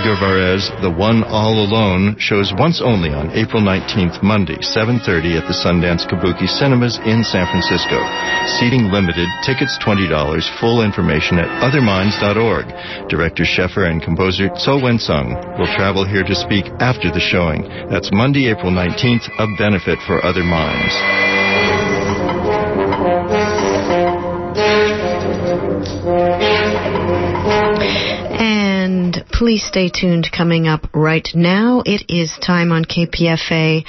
Varese, 0.00 0.72
The 0.80 0.90
One 0.90 1.22
All 1.24 1.60
Alone, 1.60 2.16
shows 2.18 2.52
once 2.56 2.80
only 2.80 3.10
on 3.10 3.30
April 3.36 3.60
19th, 3.60 4.22
Monday, 4.22 4.56
7.30 4.56 5.36
at 5.36 5.44
the 5.44 5.52
Sundance 5.52 6.08
Kabuki 6.08 6.48
Cinemas 6.48 6.96
in 7.04 7.22
San 7.22 7.44
Francisco. 7.44 8.00
Seating 8.56 8.88
limited, 8.88 9.28
tickets 9.44 9.76
$20, 9.84 10.08
full 10.58 10.82
information 10.82 11.38
at 11.38 11.52
otherminds.org. 11.60 13.08
Director 13.10 13.44
Scheffer 13.44 13.84
and 13.84 14.00
composer 14.00 14.48
Chou 14.64 14.80
Wen-chung 14.80 15.36
will 15.60 15.68
travel 15.76 16.08
here 16.08 16.24
to 16.24 16.34
speak 16.34 16.64
after 16.80 17.12
the 17.12 17.20
showing. 17.20 17.68
That's 17.92 18.08
Monday, 18.10 18.48
April 18.48 18.72
19th, 18.72 19.28
a 19.38 19.46
benefit 19.60 19.98
for 20.08 20.24
Other 20.24 20.42
Minds. 20.42 21.29
And 28.90 29.24
please 29.30 29.64
stay 29.64 29.88
tuned 29.88 30.32
coming 30.36 30.66
up 30.66 30.88
right 30.92 31.28
now. 31.32 31.80
It 31.86 32.06
is 32.08 32.36
time 32.44 32.72
on 32.72 32.84
KPFA 32.84 33.84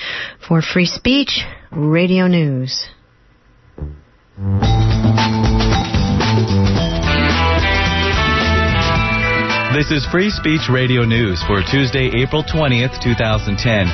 for 0.47 0.61
Free 0.61 0.85
Speech 0.85 1.41
Radio 1.71 2.27
News. 2.27 2.87
This 9.73 9.89
is 9.89 10.05
Free 10.11 10.29
Speech 10.29 10.69
Radio 10.69 11.03
News 11.03 11.41
for 11.47 11.63
Tuesday, 11.63 12.11
April 12.21 12.43
20th, 12.43 13.01
2010. 13.01 13.87